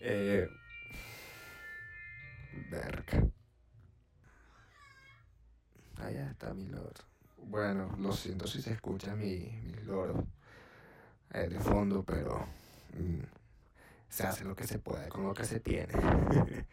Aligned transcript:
Eh, 0.00 0.48
verga. 2.70 3.26
Allá 5.98 6.30
está 6.30 6.52
mi 6.54 6.66
loro. 6.66 6.92
Bueno, 7.38 7.94
lo 7.98 8.12
siento 8.12 8.46
si 8.46 8.60
se 8.60 8.72
escucha 8.72 9.14
mi, 9.14 9.60
mi 9.64 9.82
loro 9.84 10.26
eh, 11.32 11.48
de 11.48 11.58
fondo, 11.60 12.02
pero 12.04 12.46
mm, 12.94 13.22
se 14.08 14.26
hace 14.26 14.44
lo 14.44 14.54
que 14.54 14.66
se 14.66 14.78
puede 14.78 15.08
con 15.08 15.24
lo 15.24 15.34
que 15.34 15.44
se 15.44 15.60
tiene. 15.60 15.92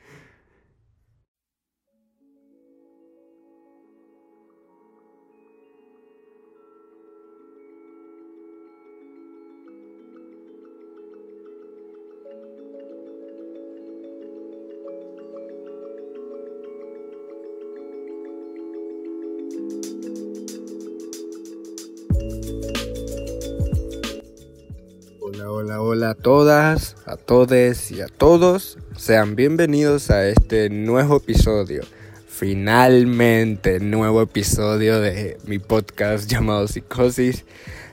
Hola, 25.33 25.49
hola, 25.49 25.81
hola 25.81 26.09
a 26.11 26.13
todas, 26.13 26.95
a 27.07 27.17
todes 27.17 27.89
y 27.89 28.01
a 28.01 28.07
todos. 28.07 28.77
Sean 28.95 29.35
bienvenidos 29.35 30.11
a 30.11 30.27
este 30.27 30.69
nuevo 30.69 31.17
episodio. 31.17 31.81
Finalmente, 32.27 33.79
nuevo 33.79 34.21
episodio 34.21 35.01
de 35.01 35.37
mi 35.47 35.57
podcast 35.57 36.29
llamado 36.29 36.67
Psicosis. 36.67 37.45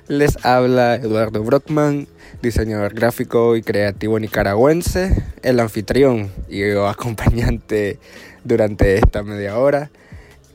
Les 0.06 0.44
habla 0.44 0.96
Eduardo 0.96 1.42
Brockman, 1.42 2.08
diseñador 2.42 2.92
gráfico 2.92 3.56
y 3.56 3.62
creativo 3.62 4.20
nicaragüense, 4.20 5.24
el 5.42 5.60
anfitrión 5.60 6.30
y 6.46 6.70
acompañante 6.72 7.98
durante 8.44 8.96
esta 8.96 9.22
media 9.22 9.56
hora. 9.56 9.90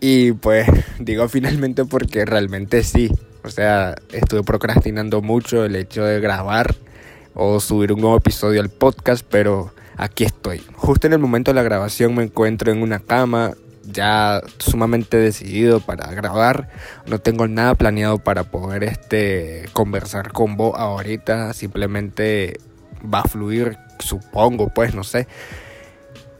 Y 0.01 0.33
pues 0.33 0.67
digo 0.99 1.27
finalmente 1.29 1.85
porque 1.85 2.25
realmente 2.25 2.83
sí, 2.83 3.09
o 3.45 3.49
sea, 3.49 3.95
estuve 4.11 4.43
procrastinando 4.43 5.21
mucho 5.21 5.63
el 5.65 5.75
hecho 5.75 6.03
de 6.03 6.19
grabar 6.19 6.75
o 7.35 7.59
subir 7.59 7.93
un 7.93 8.01
nuevo 8.01 8.17
episodio 8.17 8.59
al 8.59 8.69
podcast, 8.69 9.23
pero 9.29 9.71
aquí 9.97 10.23
estoy. 10.23 10.63
Justo 10.73 11.05
en 11.05 11.13
el 11.13 11.19
momento 11.19 11.51
de 11.51 11.55
la 11.55 11.63
grabación 11.63 12.15
me 12.15 12.23
encuentro 12.23 12.71
en 12.71 12.81
una 12.81 12.99
cama, 12.99 13.51
ya 13.83 14.41
sumamente 14.57 15.17
decidido 15.17 15.79
para 15.79 16.07
grabar. 16.11 16.69
No 17.05 17.19
tengo 17.19 17.47
nada 17.47 17.75
planeado 17.75 18.17
para 18.17 18.45
poder 18.45 18.83
este 18.83 19.65
conversar 19.73 20.31
con 20.31 20.57
vos 20.57 20.73
ahorita, 20.75 21.53
simplemente 21.53 22.59
va 23.01 23.19
a 23.19 23.27
fluir, 23.27 23.77
supongo, 23.99 24.69
pues 24.69 24.95
no 24.95 25.03
sé. 25.03 25.27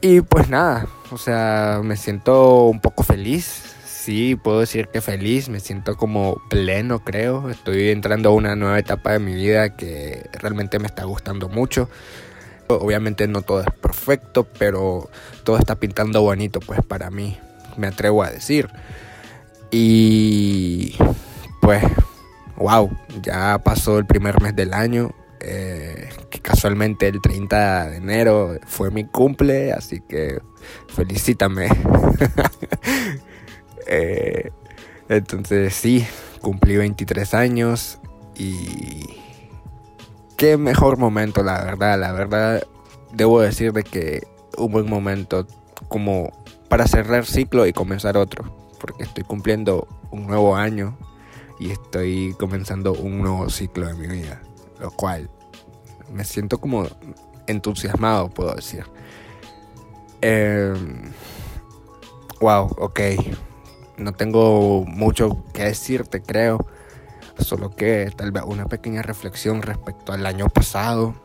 Y 0.01 0.21
pues 0.21 0.49
nada, 0.49 0.87
o 1.11 1.19
sea, 1.19 1.81
me 1.83 1.97
siento 1.97 2.65
un 2.65 2.79
poco 2.79 3.03
feliz 3.03 3.74
sí, 4.05 4.35
puedo 4.35 4.59
decir 4.59 4.89
que 4.89 5.01
feliz, 5.01 5.49
me 5.49 5.59
siento 5.59 5.97
como 5.97 6.39
pleno, 6.47 7.03
creo. 7.03 7.49
Estoy 7.49 7.89
entrando 7.89 8.29
a 8.29 8.33
una 8.33 8.55
nueva 8.55 8.77
etapa 8.77 9.13
de 9.13 9.19
mi 9.19 9.33
vida 9.33 9.75
que 9.75 10.29
realmente 10.33 10.77
me 10.77 10.85
está 10.85 11.05
gustando 11.05 11.49
mucho. 11.49 11.89
Obviamente 12.67 13.27
no 13.27 13.41
todo 13.41 13.61
es 13.61 13.71
perfecto, 13.81 14.47
pero 14.59 15.09
todo 15.43 15.57
está 15.57 15.75
pintando 15.77 16.21
bonito, 16.21 16.59
pues 16.59 16.81
para 16.83 17.09
mí, 17.09 17.39
me 17.77 17.87
atrevo 17.87 18.21
a 18.21 18.29
decir. 18.29 18.69
Y 19.71 20.95
pues, 21.59 21.83
wow, 22.57 22.95
ya 23.23 23.57
pasó 23.63 23.97
el 23.97 24.05
primer 24.05 24.39
mes 24.39 24.55
del 24.55 24.75
año. 24.75 25.15
Eh, 25.39 26.09
que 26.29 26.39
casualmente 26.39 27.07
el 27.07 27.21
30 27.21 27.89
de 27.89 27.97
enero 27.97 28.59
fue 28.67 28.91
mi 28.91 29.05
cumple, 29.05 29.73
así 29.73 29.99
que 30.07 30.39
felicítame. 30.89 31.69
Eh, 33.87 34.51
entonces 35.09 35.73
sí, 35.73 36.05
cumplí 36.41 36.77
23 36.77 37.33
años 37.33 37.99
y 38.35 39.19
qué 40.37 40.57
mejor 40.57 40.97
momento, 40.97 41.43
la 41.43 41.63
verdad, 41.63 41.99
la 41.99 42.11
verdad, 42.11 42.63
debo 43.13 43.41
decir 43.41 43.73
de 43.73 43.83
que 43.83 44.27
un 44.57 44.71
buen 44.71 44.89
momento 44.89 45.45
como 45.87 46.31
para 46.69 46.87
cerrar 46.87 47.25
ciclo 47.25 47.65
y 47.67 47.73
comenzar 47.73 48.17
otro, 48.17 48.43
porque 48.79 49.03
estoy 49.03 49.23
cumpliendo 49.23 49.87
un 50.11 50.27
nuevo 50.27 50.55
año 50.55 50.97
y 51.59 51.71
estoy 51.71 52.35
comenzando 52.39 52.93
un 52.93 53.19
nuevo 53.19 53.49
ciclo 53.49 53.87
de 53.87 53.93
mi 53.93 54.07
vida, 54.07 54.41
lo 54.79 54.91
cual 54.91 55.29
me 56.11 56.23
siento 56.23 56.59
como 56.59 56.87
entusiasmado, 57.47 58.29
puedo 58.29 58.55
decir. 58.55 58.85
wow, 62.41 62.67
em, 62.67 62.73
ok 62.77 62.99
no 63.97 64.13
tengo 64.13 64.85
mucho 64.85 65.43
que 65.53 65.63
decirte, 65.63 66.21
creo. 66.21 66.65
Solo 67.37 67.75
que 67.75 68.11
tal 68.15 68.31
vez 68.31 68.43
una 68.45 68.65
pequeña 68.65 69.01
reflexión 69.01 69.61
respecto 69.61 70.13
al 70.13 70.25
año 70.25 70.47
pasado. 70.49 71.15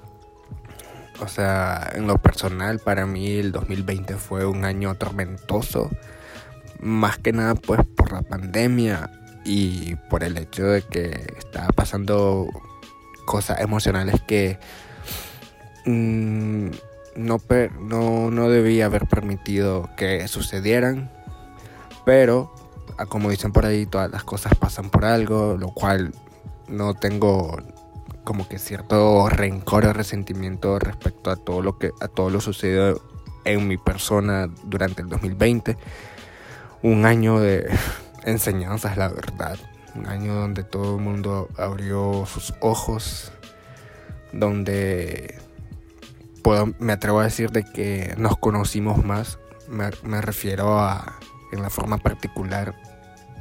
O 1.21 1.29
sea, 1.29 1.91
en 1.95 2.07
lo 2.07 2.19
personal, 2.19 2.79
para 2.79 3.07
mí 3.07 3.31
el 3.33 3.53
2020 3.53 4.17
fue 4.17 4.47
un 4.47 4.65
año 4.65 4.95
tormentoso. 4.95 5.91
Más 6.81 7.19
que 7.19 7.33
nada, 7.33 7.55
pues 7.55 7.81
por 7.95 8.13
la 8.13 8.23
pandemia 8.23 9.11
y 9.45 9.97
por 10.09 10.25
el 10.25 10.39
hecho 10.39 10.65
de 10.65 10.83
que 10.83 11.35
estaba 11.39 11.69
pasando 11.69 12.49
cosas 13.27 13.61
emocionales 13.61 14.21
que 14.27 14.59
mm, 15.85 16.71
no, 17.17 17.41
no, 17.81 18.31
no 18.31 18.49
debía 18.49 18.87
haber 18.87 19.07
permitido 19.07 19.91
que 19.97 20.27
sucedieran. 20.27 21.11
Pero 22.05 22.53
como 23.09 23.31
dicen 23.31 23.53
por 23.53 23.67
ahí, 23.67 23.87
todas 23.87 24.11
las 24.11 24.25
cosas 24.25 24.55
pasan 24.55 24.91
por 24.91 25.05
algo, 25.05 25.57
lo 25.57 25.69
cual 25.69 26.13
no 26.69 26.95
tengo 26.95 27.59
como 28.25 28.47
que 28.47 28.59
cierto 28.59 29.29
rencor 29.29 29.87
o 29.87 29.93
resentimiento 29.93 30.79
respecto 30.79 31.31
a 31.31 31.37
todo 31.37 31.63
lo 31.63 31.79
que 31.79 31.91
a 32.01 32.09
todo 32.09 32.31
lo 32.31 32.41
sucedido 32.41 33.03
en 33.45 33.67
mi 33.67 33.77
persona 33.77 34.49
durante 34.65 35.03
el 35.03 35.09
2020. 35.09 35.77
Un 36.83 37.07
año 37.07 37.41
de 37.41 37.69
enseñanzas, 38.25 38.97
la 38.97 39.09
verdad. 39.09 39.59
Un 39.95 40.07
año 40.07 40.35
donde 40.35 40.63
todo 40.63 40.97
el 40.97 41.03
mundo 41.03 41.49
abrió 41.57 42.25
sus 42.27 42.55
ojos, 42.61 43.33
donde 44.33 45.41
puedo, 46.45 46.73
me 46.79 46.93
atrevo 46.93 47.21
a 47.21 47.25
decir 47.25 47.51
de 47.51 47.65
que 47.65 48.15
nos 48.17 48.37
conocimos 48.37 49.05
más. 49.05 49.39
Me, 49.69 49.91
me 50.03 50.21
refiero 50.21 50.79
a 50.79 51.19
en 51.53 51.63
la 51.63 51.71
forma 51.71 51.99
particular 51.99 52.75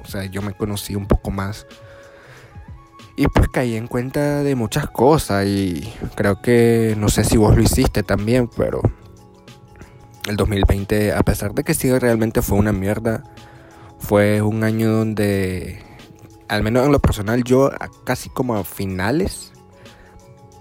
o 0.04 0.08
sea, 0.08 0.26
yo 0.26 0.42
me 0.42 0.54
conocí 0.54 0.96
un 0.96 1.08
poco 1.08 1.32
más. 1.32 1.68
Y 3.16 3.28
pues 3.28 3.50
caí 3.50 3.76
en 3.76 3.88
cuenta 3.88 4.44
de 4.44 4.56
muchas 4.56 4.90
cosas 4.90 5.46
y 5.46 5.94
creo 6.16 6.42
que 6.42 6.96
no 6.98 7.10
sé 7.10 7.26
si 7.26 7.36
vos 7.36 7.56
lo 7.56 7.62
hiciste 7.62 8.02
también, 8.02 8.50
pero 8.56 8.82
el 10.28 10.38
2020, 10.38 11.12
a 11.12 11.22
pesar 11.24 11.54
de 11.54 11.64
que 11.64 11.74
sí 11.74 11.92
realmente 11.98 12.42
fue 12.42 12.58
una 12.58 12.72
mierda, 12.72 13.24
fue 13.98 14.42
un 14.42 14.64
año 14.64 14.90
donde, 14.90 15.84
al 16.48 16.64
menos 16.64 16.86
en 16.86 16.94
lo 16.94 17.00
personal, 17.00 17.44
yo 17.44 17.72
casi 18.06 18.30
como 18.30 18.56
a 18.56 18.64
finales, 18.64 19.52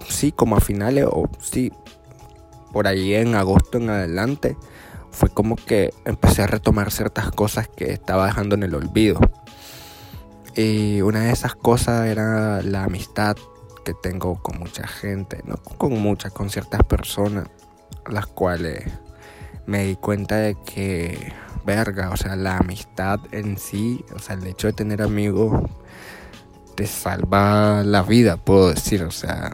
sí, 0.09 0.33
como 0.33 0.57
a 0.57 0.59
finales, 0.59 1.05
o 1.09 1.29
sí, 1.39 1.71
por 2.73 2.87
ahí 2.87 3.15
en 3.15 3.35
agosto 3.35 3.77
en 3.77 3.89
adelante, 3.89 4.57
fue 5.19 5.29
como 5.29 5.57
que 5.57 5.93
empecé 6.05 6.43
a 6.43 6.47
retomar 6.47 6.91
ciertas 6.91 7.29
cosas 7.31 7.67
que 7.67 7.91
estaba 7.91 8.27
dejando 8.27 8.55
en 8.55 8.63
el 8.63 8.73
olvido. 8.73 9.19
Y 10.55 11.01
una 11.01 11.23
de 11.23 11.31
esas 11.31 11.55
cosas 11.55 12.07
era 12.07 12.61
la 12.61 12.85
amistad 12.85 13.35
que 13.83 13.93
tengo 13.93 14.41
con 14.41 14.59
mucha 14.59 14.87
gente, 14.87 15.41
no 15.45 15.57
con 15.57 16.01
muchas, 16.01 16.31
con 16.31 16.49
ciertas 16.49 16.83
personas, 16.83 17.49
las 18.09 18.27
cuales 18.27 18.85
me 19.65 19.83
di 19.83 19.97
cuenta 19.97 20.37
de 20.37 20.55
que, 20.63 21.33
verga, 21.65 22.11
o 22.11 22.15
sea, 22.15 22.37
la 22.37 22.55
amistad 22.55 23.19
en 23.33 23.57
sí, 23.57 24.05
o 24.15 24.19
sea, 24.19 24.37
el 24.37 24.47
hecho 24.47 24.67
de 24.67 24.73
tener 24.73 25.01
amigos 25.01 25.69
te 26.75 26.87
salva 26.87 27.83
la 27.83 28.03
vida, 28.03 28.37
puedo 28.37 28.69
decir, 28.69 29.03
o 29.03 29.11
sea, 29.11 29.51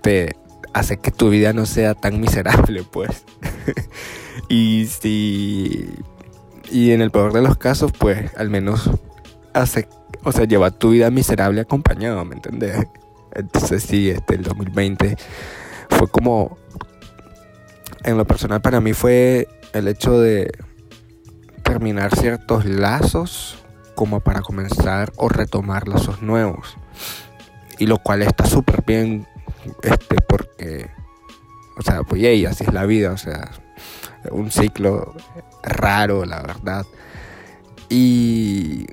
te 0.00 0.36
hace 0.72 0.96
que 0.96 1.10
tu 1.10 1.28
vida 1.28 1.52
no 1.52 1.66
sea 1.66 1.94
tan 1.94 2.18
miserable, 2.18 2.82
pues. 2.82 3.26
y 4.48 4.86
si. 4.86 5.88
Y 6.70 6.92
en 6.92 7.02
el 7.02 7.10
peor 7.10 7.32
de 7.32 7.42
los 7.42 7.56
casos, 7.56 7.92
pues 7.92 8.30
al 8.36 8.50
menos 8.50 8.90
hace. 9.52 9.88
O 10.24 10.32
sea, 10.32 10.44
lleva 10.44 10.70
tu 10.70 10.90
vida 10.90 11.10
miserable 11.10 11.60
acompañado, 11.60 12.24
¿me 12.24 12.36
entiendes? 12.36 12.86
Entonces, 13.34 13.82
sí, 13.82 14.10
este, 14.10 14.34
el 14.34 14.42
2020 14.42 15.16
fue 15.90 16.08
como. 16.08 16.56
En 18.04 18.16
lo 18.16 18.26
personal, 18.26 18.60
para 18.60 18.80
mí 18.80 18.94
fue 18.94 19.46
el 19.72 19.86
hecho 19.86 20.18
de 20.18 20.50
terminar 21.62 22.14
ciertos 22.16 22.64
lazos 22.64 23.62
como 23.94 24.20
para 24.20 24.40
comenzar 24.40 25.12
o 25.16 25.28
retomar 25.28 25.86
lazos 25.86 26.22
nuevos. 26.22 26.76
Y 27.78 27.86
lo 27.86 27.98
cual 27.98 28.22
está 28.22 28.44
súper 28.46 28.82
bien 28.84 29.26
este, 29.82 30.16
porque 30.28 30.90
O 31.78 31.82
sea, 31.82 32.02
pues 32.02 32.20
y 32.22 32.46
así 32.46 32.64
es 32.64 32.72
la 32.72 32.84
vida, 32.84 33.12
o 33.12 33.16
sea, 33.16 33.50
un 34.30 34.50
ciclo 34.50 35.14
raro, 35.62 36.24
la 36.24 36.42
verdad. 36.42 36.86
Y 37.88 38.86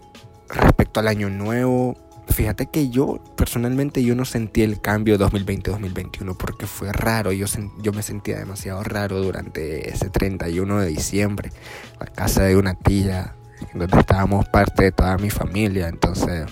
respecto 0.50 1.00
al 1.00 1.08
año 1.08 1.30
nuevo, 1.30 1.96
fíjate 2.28 2.68
que 2.68 2.90
yo 2.90 3.20
personalmente 3.36 4.04
yo 4.04 4.16
no 4.16 4.26
sentí 4.26 4.62
el 4.62 4.82
cambio 4.82 5.18
2020-2021 5.18 6.36
porque 6.38 6.68
fue 6.68 6.92
raro, 6.92 7.32
yo, 7.32 7.46
yo 7.82 7.94
me 7.94 8.02
sentía 8.02 8.40
demasiado 8.40 8.84
raro 8.84 9.22
durante 9.22 9.90
ese 9.90 10.10
31 10.10 10.80
de 10.80 10.88
diciembre, 10.88 11.52
la 12.00 12.08
casa 12.08 12.44
de 12.44 12.56
una 12.56 12.74
tía, 12.74 13.36
donde 13.74 13.98
estábamos 13.98 14.48
parte 14.50 14.86
de 14.86 14.92
toda 14.92 15.18
mi 15.18 15.30
familia, 15.30 15.88
entonces 15.88 16.46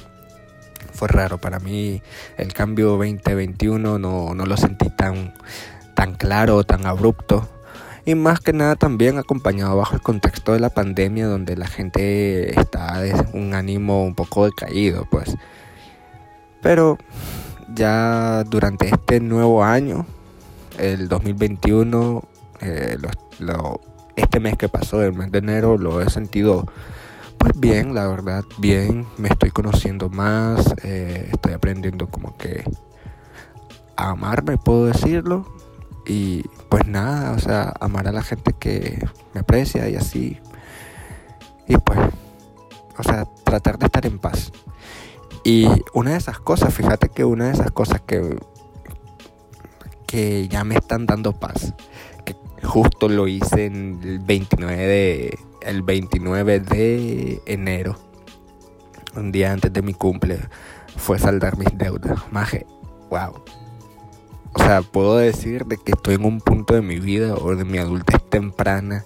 fue 0.94 1.08
raro 1.08 1.38
para 1.38 1.60
mí. 1.60 2.02
El 2.38 2.54
cambio 2.54 2.98
2021 2.98 4.00
no, 4.00 4.34
no 4.34 4.46
lo 4.46 4.58
sentí 4.58 4.90
tan, 4.90 5.34
tan 5.96 6.16
claro, 6.16 6.64
tan 6.64 6.86
abrupto 6.86 7.48
y 8.08 8.16
más 8.16 8.40
que 8.40 8.54
nada 8.54 8.78
también 8.78 9.18
acompañado 9.18 9.76
bajo 9.76 9.96
el 9.96 10.02
contexto 10.02 10.54
de 10.54 10.62
la 10.62 10.70
pandemia 10.70 11.28
donde 11.28 11.58
la 11.58 11.68
gente 11.68 12.58
está 12.58 13.02
de 13.02 13.14
un 13.34 13.54
ánimo 13.54 14.06
un 14.06 14.16
poco 14.16 14.46
decaído 14.46 15.06
pues. 15.12 15.36
Pero 16.62 16.98
ya 17.76 18.46
durante 18.46 18.88
este 18.88 19.20
nuevo 19.20 19.62
año 19.62 20.06
el 20.80 21.10
2021 21.10 22.24
eh, 22.62 22.98
este 24.16 24.40
mes 24.40 24.56
que 24.56 24.70
pasó 24.70 25.04
el 25.04 25.12
mes 25.12 25.30
de 25.30 25.40
enero 25.40 25.78
lo 25.78 26.02
he 26.02 26.10
sentido 26.10 26.66
pues 27.38 27.60
bien 27.60 27.94
la 27.94 28.08
verdad 28.08 28.46
bien 28.58 29.06
me 29.18 29.28
estoy 29.28 29.52
conociendo 29.52 30.08
más 30.08 30.74
eh, 30.82 31.28
estoy 31.34 31.52
aprendiendo 31.52 32.08
como 32.08 32.38
que 32.38 32.64
a 33.98 34.12
amarme 34.12 34.58
puedo 34.58 34.86
decirlo 34.86 35.57
y 36.08 36.44
pues 36.70 36.88
nada, 36.88 37.34
o 37.34 37.40
sea, 37.40 37.74
amar 37.82 38.08
a 38.08 38.14
la 38.14 38.24
gente 38.24 38.54
que 38.54 39.06
me 39.34 39.42
aprecia 39.42 39.90
y 39.90 39.96
así. 39.96 40.40
Y 41.68 41.76
pues, 41.78 42.00
o 42.98 43.04
sea, 43.04 43.26
tratar 43.44 43.78
de 43.78 43.88
estar 43.88 44.06
en 44.06 44.18
paz. 44.18 44.54
Y 45.44 45.68
una 45.94 46.12
de 46.12 46.18
esas 46.18 46.40
cosas, 46.40 46.74
fíjate 46.74 47.10
que 47.10 47.26
una 47.26 47.48
de 47.48 47.52
esas 47.52 47.72
cosas 47.72 48.02
que, 48.02 48.38
que 50.06 50.48
ya 50.48 50.64
me 50.64 50.76
están 50.76 51.06
dando 51.06 51.34
paz, 51.34 51.74
que 52.24 52.36
justo 52.66 53.10
lo 53.10 53.28
hice 53.28 53.66
en 53.66 54.00
el 54.02 54.20
29 54.20 54.88
de, 54.88 55.40
el 55.62 55.82
29 55.82 56.60
de 56.62 57.42
enero, 57.46 57.98
un 59.16 59.34
día 59.34 59.52
antes 59.52 59.74
de 59.74 59.82
mi 59.82 59.94
cumple, 59.94 60.40
fue 60.96 61.20
saldar 61.20 61.58
mis 61.58 61.78
deudas. 61.78 62.20
Maje, 62.32 62.66
wow 63.10 63.44
o 64.54 64.60
sea, 64.60 64.82
puedo 64.82 65.18
decir 65.18 65.66
de 65.66 65.78
que 65.78 65.92
estoy 65.92 66.16
en 66.16 66.26
un 66.26 66.42
punto 66.42 66.74
de 66.74 66.82
mi 66.82 67.00
vida 67.00 67.36
o 67.36 67.56
de 67.56 67.66
mi 67.66 67.78
adultez 67.78 68.22
temprana 68.30 69.04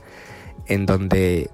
en 0.68 0.86
donde 0.86 1.50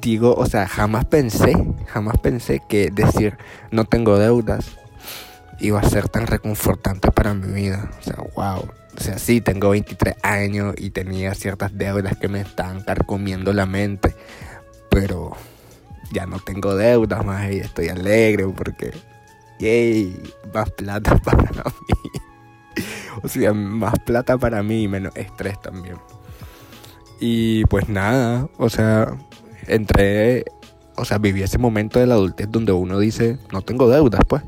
digo, 0.00 0.34
o 0.34 0.46
sea, 0.46 0.66
jamás 0.68 1.04
pensé, 1.04 1.52
jamás 1.86 2.18
pensé 2.18 2.60
que 2.68 2.90
decir 2.90 3.36
no 3.70 3.84
tengo 3.84 4.18
deudas 4.18 4.76
iba 5.60 5.80
a 5.80 5.88
ser 5.88 6.08
tan 6.08 6.26
reconfortante 6.26 7.10
para 7.12 7.34
mi 7.34 7.52
vida. 7.52 7.90
O 8.00 8.02
sea, 8.02 8.16
wow. 8.34 8.68
O 8.96 9.00
sea, 9.00 9.18
sí, 9.18 9.40
tengo 9.40 9.70
23 9.70 10.16
años 10.22 10.74
y 10.76 10.90
tenía 10.90 11.34
ciertas 11.34 11.76
deudas 11.76 12.16
que 12.16 12.28
me 12.28 12.40
están 12.40 12.82
carcomiendo 12.82 13.52
la 13.52 13.66
mente, 13.66 14.14
pero 14.90 15.36
ya 16.12 16.26
no 16.26 16.40
tengo 16.40 16.74
deudas 16.74 17.24
más 17.24 17.50
y 17.52 17.58
estoy 17.58 17.88
alegre 17.88 18.46
porque, 18.48 18.92
yay, 19.58 20.20
más 20.52 20.70
plata 20.70 21.16
para 21.24 21.42
mí. 21.42 22.20
o 23.22 23.28
sea, 23.28 23.52
más 23.52 23.98
plata 24.00 24.38
para 24.38 24.62
mí 24.62 24.84
y 24.84 24.88
menos 24.88 25.14
estrés 25.16 25.60
también. 25.60 25.96
Y 27.20 27.64
pues 27.66 27.88
nada, 27.88 28.48
o 28.56 28.70
sea, 28.70 29.14
entré, 29.66 30.44
o 30.96 31.04
sea, 31.04 31.18
viví 31.18 31.42
ese 31.42 31.58
momento 31.58 31.98
de 32.00 32.06
la 32.06 32.14
adultez 32.14 32.48
donde 32.50 32.72
uno 32.72 32.98
dice, 32.98 33.38
no 33.52 33.62
tengo 33.62 33.88
deudas, 33.90 34.22
pues. 34.26 34.42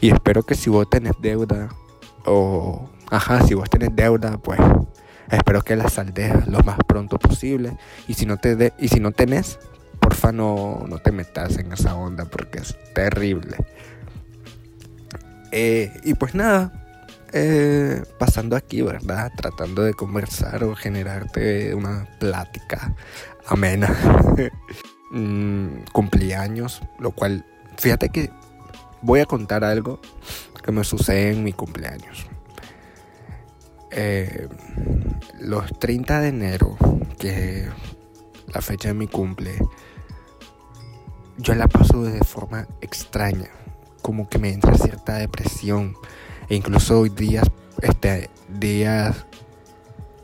Y 0.00 0.10
espero 0.10 0.42
que 0.42 0.54
si 0.54 0.68
vos 0.68 0.88
tenés 0.90 1.14
deuda, 1.20 1.68
o, 2.26 2.88
ajá, 3.10 3.42
si 3.46 3.54
vos 3.54 3.70
tenés 3.70 3.94
deuda, 3.94 4.36
pues, 4.38 4.60
espero 5.30 5.62
que 5.62 5.76
la 5.76 5.88
saldes 5.88 6.46
lo 6.46 6.62
más 6.62 6.78
pronto 6.86 7.18
posible. 7.18 7.76
Y 8.08 8.14
si 8.14 8.26
no, 8.26 8.36
te 8.36 8.56
de, 8.56 8.72
y 8.78 8.88
si 8.88 9.00
no 9.00 9.12
tenés, 9.12 9.58
porfa 10.00 10.32
no, 10.32 10.84
no 10.88 10.98
te 10.98 11.12
metas 11.12 11.56
en 11.58 11.72
esa 11.72 11.94
onda 11.94 12.24
porque 12.26 12.58
es 12.58 12.76
terrible. 12.94 13.56
Eh, 15.52 15.92
y 16.04 16.14
pues 16.14 16.34
nada, 16.34 16.72
eh, 17.32 18.02
pasando 18.18 18.56
aquí, 18.56 18.82
¿verdad? 18.82 19.32
Tratando 19.36 19.82
de 19.82 19.94
conversar 19.94 20.64
o 20.64 20.74
generarte 20.74 21.74
una 21.74 22.06
plática 22.18 22.94
amena. 23.46 23.88
mm, 25.12 25.84
cumpleaños, 25.92 26.82
lo 26.98 27.12
cual, 27.12 27.44
fíjate 27.78 28.10
que 28.10 28.30
voy 29.02 29.20
a 29.20 29.26
contar 29.26 29.64
algo 29.64 30.00
que 30.62 30.72
me 30.72 30.84
sucede 30.84 31.32
en 31.32 31.44
mi 31.44 31.52
cumpleaños. 31.52 32.26
Eh, 33.90 34.48
los 35.40 35.78
30 35.78 36.20
de 36.20 36.28
enero, 36.28 36.76
que 37.18 37.68
la 38.54 38.62
fecha 38.62 38.88
de 38.88 38.94
mi 38.94 39.06
cumple, 39.06 39.58
yo 41.36 41.54
la 41.54 41.68
paso 41.68 42.02
de 42.02 42.20
forma 42.20 42.66
extraña, 42.80 43.50
como 44.00 44.28
que 44.28 44.38
me 44.38 44.52
entra 44.52 44.74
cierta 44.76 45.16
depresión 45.16 45.94
e 46.48 46.54
incluso 46.54 47.00
hoy 47.00 47.08
días, 47.08 47.46
este, 47.80 48.30
días 48.48 49.24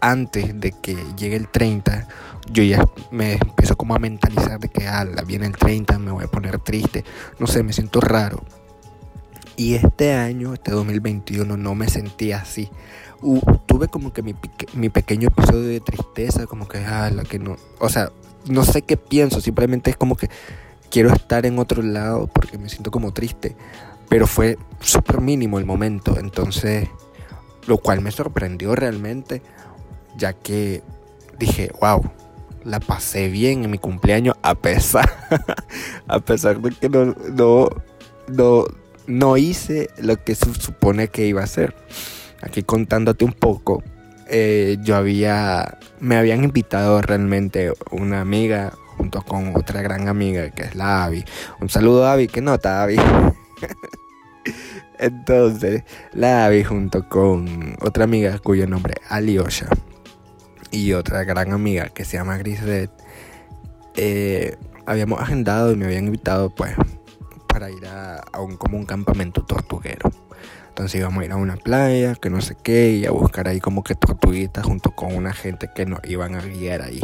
antes 0.01 0.61
de 0.61 0.73
que 0.73 0.97
llegue 1.17 1.37
el 1.37 1.49
30, 1.49 2.07
yo 2.51 2.63
ya 2.63 2.85
me 3.11 3.35
empiezo 3.35 3.77
como 3.77 3.95
a 3.95 3.99
mentalizar 3.99 4.59
de 4.61 4.69
que 4.69 4.87
ah, 4.87 5.05
viene 5.27 5.47
el 5.47 5.57
30, 5.57 5.99
me 5.99 6.13
voy 6.13 6.25
a 6.25 6.29
poner 6.29 6.59
triste. 6.59 7.05
No 7.39 7.47
sé, 7.47 7.63
me 7.63 7.73
siento 7.73 8.01
raro. 8.01 8.43
Y 9.57 9.75
este 9.75 10.15
año, 10.15 10.55
este 10.55 10.71
2021, 10.71 11.57
no 11.57 11.75
me 11.75 11.89
sentí 11.89 12.33
así. 12.33 12.71
tuve 13.67 13.89
como 13.89 14.13
que 14.13 14.23
mi, 14.23 14.35
mi, 14.75 14.89
pequeño 14.89 15.29
episodio 15.29 15.69
de 15.69 15.81
tristeza, 15.81 16.47
como 16.47 16.69
que, 16.69 16.79
ah, 16.79 17.11
la 17.11 17.25
que 17.25 17.39
no. 17.39 17.57
O 17.81 17.89
sea, 17.89 18.11
no 18.47 18.65
sé 18.65 18.83
qué 18.83 18.97
pienso, 18.97 19.41
simplemente 19.41 19.91
es 19.91 19.97
como 19.97 20.17
que 20.17 20.31
quiero 20.91 21.13
estar 21.13 21.45
en 21.45 21.59
otro 21.59 21.83
lado 21.83 22.29
porque 22.29 22.57
me 22.57 22.69
siento 22.69 22.91
como 22.91 23.13
triste 23.13 23.57
pero 24.09 24.27
fue 24.27 24.59
súper 24.81 25.21
mínimo 25.21 25.59
el 25.59 25.67
momento, 25.67 26.19
entonces, 26.19 26.89
lo 27.67 27.79
cual 27.79 28.01
me 28.01 28.11
sorprendió 28.11 28.75
realmente, 28.75 29.43
ya 30.17 30.33
que 30.33 30.83
dije, 31.39 31.71
wow, 31.81 32.03
la 32.65 32.81
pasé 32.81 33.29
bien 33.29 33.65
en 33.65 33.71
mi 33.71 33.79
cumpleaños 33.79 34.37
a 34.43 34.55
pesar, 34.55 35.11
a 36.09 36.21
pesar 36.21 36.61
de 36.61 36.71
que 36.71 36.89
no, 36.89 37.15
no, 37.35 37.69
no, 38.29 38.65
no 39.07 39.37
hice 39.37 39.91
lo 39.99 40.23
que 40.23 40.35
se 40.35 40.53
supone 40.55 41.09
que 41.09 41.27
iba 41.27 41.41
a 41.41 41.45
hacer. 41.45 41.75
Aquí 42.43 42.63
contándote 42.63 43.25
un 43.25 43.33
poco, 43.33 43.83
eh, 44.29 44.77
yo 44.83 44.97
había, 44.97 45.79
me 46.01 46.17
habían 46.17 46.45
invitado 46.45 47.01
realmente 47.03 47.73
una 47.91 48.21
amiga 48.21 48.73
junto 48.97 49.23
con 49.23 49.57
otra 49.57 49.81
gran 49.83 50.09
amiga 50.09 50.51
que 50.51 50.65
es 50.65 50.75
la 50.75 51.05
Avi. 51.05 51.25
Un 51.61 51.69
saludo 51.69 52.07
a 52.07 52.13
Avi, 52.13 52.29
¿qué 52.29 52.41
nota 52.41 52.83
Avi? 52.83 52.97
Entonces, 54.99 55.85
la 56.13 56.49
vi 56.49 56.65
junto 56.65 57.09
con 57.09 57.77
otra 57.81 58.05
amiga 58.05 58.39
cuyo 58.39 58.67
nombre 58.67 58.95
es 59.01 59.13
Aliosha 59.13 59.69
y 60.71 60.93
otra 60.93 61.25
gran 61.25 61.53
amiga 61.53 61.89
que 61.89 62.05
se 62.05 62.17
llama 62.17 62.37
Grisette. 62.39 62.91
Eh, 63.97 64.57
habíamos 64.87 65.21
agendado 65.21 65.73
y 65.73 65.77
me 65.77 65.87
habían 65.87 66.07
invitado 66.07 66.51
pues 66.55 66.75
para 67.47 67.71
ir 67.71 67.87
a, 67.87 68.23
un, 68.41 68.57
como 68.57 68.77
un 68.77 68.87
campamento 68.87 69.43
tortuguero. 69.45 70.11
Entonces 70.69 71.01
íbamos 71.01 71.23
a 71.23 71.25
ir 71.25 71.33
a 71.33 71.37
una 71.37 71.57
playa, 71.57 72.15
que 72.15 72.31
no 72.31 72.41
sé 72.41 72.57
qué, 72.63 72.93
y 72.93 73.07
a 73.07 73.11
buscar 73.11 73.49
ahí 73.49 73.61
como 73.61 73.83
que 73.83 73.97
tortuguitas 73.97 74.65
junto 74.65 74.93
con 74.93 75.15
una 75.15 75.33
gente 75.33 75.69
que 75.75 75.87
nos 75.87 75.99
iban 76.05 76.37
a 76.37 76.41
guiar 76.41 76.83
ahí. 76.83 77.01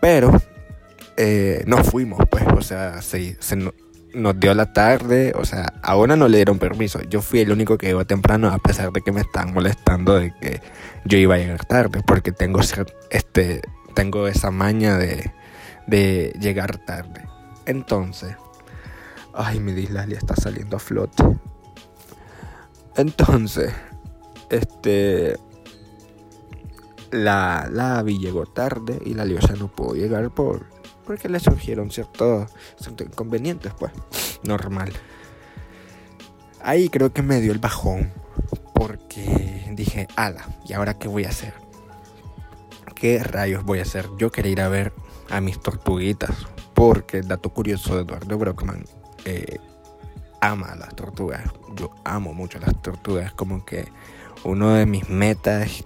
Pero 0.00 0.32
eh, 1.18 1.62
no 1.66 1.84
fuimos, 1.84 2.20
pues, 2.30 2.44
o 2.56 2.62
sea, 2.62 3.02
se, 3.02 3.36
se, 3.40 3.56
nos 4.14 4.38
dio 4.38 4.54
la 4.54 4.72
tarde, 4.72 5.32
o 5.36 5.44
sea, 5.44 5.72
a 5.82 5.96
una 5.96 6.16
no 6.16 6.28
le 6.28 6.38
dieron 6.38 6.58
permiso. 6.58 7.00
Yo 7.02 7.22
fui 7.22 7.40
el 7.40 7.52
único 7.52 7.78
que 7.78 7.86
llegó 7.86 8.04
temprano, 8.04 8.48
a 8.48 8.58
pesar 8.58 8.92
de 8.92 9.00
que 9.02 9.12
me 9.12 9.20
están 9.20 9.52
molestando 9.52 10.16
de 10.16 10.34
que 10.40 10.60
yo 11.04 11.18
iba 11.18 11.34
a 11.34 11.38
llegar 11.38 11.64
tarde, 11.64 12.02
porque 12.06 12.32
tengo, 12.32 12.60
este, 13.10 13.62
tengo 13.94 14.28
esa 14.28 14.50
maña 14.50 14.98
de, 14.98 15.32
de 15.86 16.32
llegar 16.40 16.78
tarde. 16.78 17.26
Entonces, 17.66 18.36
ay, 19.34 19.60
mi 19.60 19.72
dislalia 19.72 20.18
está 20.18 20.36
saliendo 20.36 20.76
a 20.76 20.80
flote. 20.80 21.22
Entonces, 22.96 23.72
este, 24.50 25.36
la, 27.10 27.68
la 27.70 28.02
llegó 28.02 28.46
tarde 28.46 28.98
y 29.04 29.14
la 29.14 29.24
liosa 29.24 29.54
no 29.54 29.68
pudo 29.68 29.94
llegar 29.94 30.30
por 30.30 30.79
porque 31.04 31.28
le 31.28 31.40
surgieron 31.40 31.90
ciertos, 31.90 32.50
inconvenientes, 32.98 33.72
pues, 33.78 33.92
normal. 34.42 34.92
Ahí 36.62 36.88
creo 36.88 37.12
que 37.12 37.22
me 37.22 37.40
dio 37.40 37.52
el 37.52 37.58
bajón, 37.58 38.12
porque 38.74 39.70
dije, 39.72 40.08
ala, 40.16 40.46
¿y 40.66 40.72
ahora 40.72 40.98
qué 40.98 41.08
voy 41.08 41.24
a 41.24 41.30
hacer? 41.30 41.54
¿Qué 42.94 43.22
rayos 43.22 43.64
voy 43.64 43.78
a 43.78 43.82
hacer? 43.82 44.08
Yo 44.18 44.30
quería 44.30 44.52
ir 44.52 44.60
a 44.60 44.68
ver 44.68 44.92
a 45.30 45.40
mis 45.40 45.58
tortuguitas, 45.60 46.46
porque 46.74 47.22
dato 47.22 47.50
curioso 47.50 47.96
de 47.96 48.02
Eduardo 48.02 48.38
Brockman 48.38 48.84
eh, 49.24 49.58
ama 50.40 50.74
las 50.76 50.94
tortugas. 50.94 51.42
Yo 51.76 51.90
amo 52.04 52.34
mucho 52.34 52.58
las 52.58 52.80
tortugas, 52.82 53.32
como 53.32 53.64
que 53.64 53.88
uno 54.44 54.74
de 54.74 54.86
mis 54.86 55.08
metas, 55.08 55.84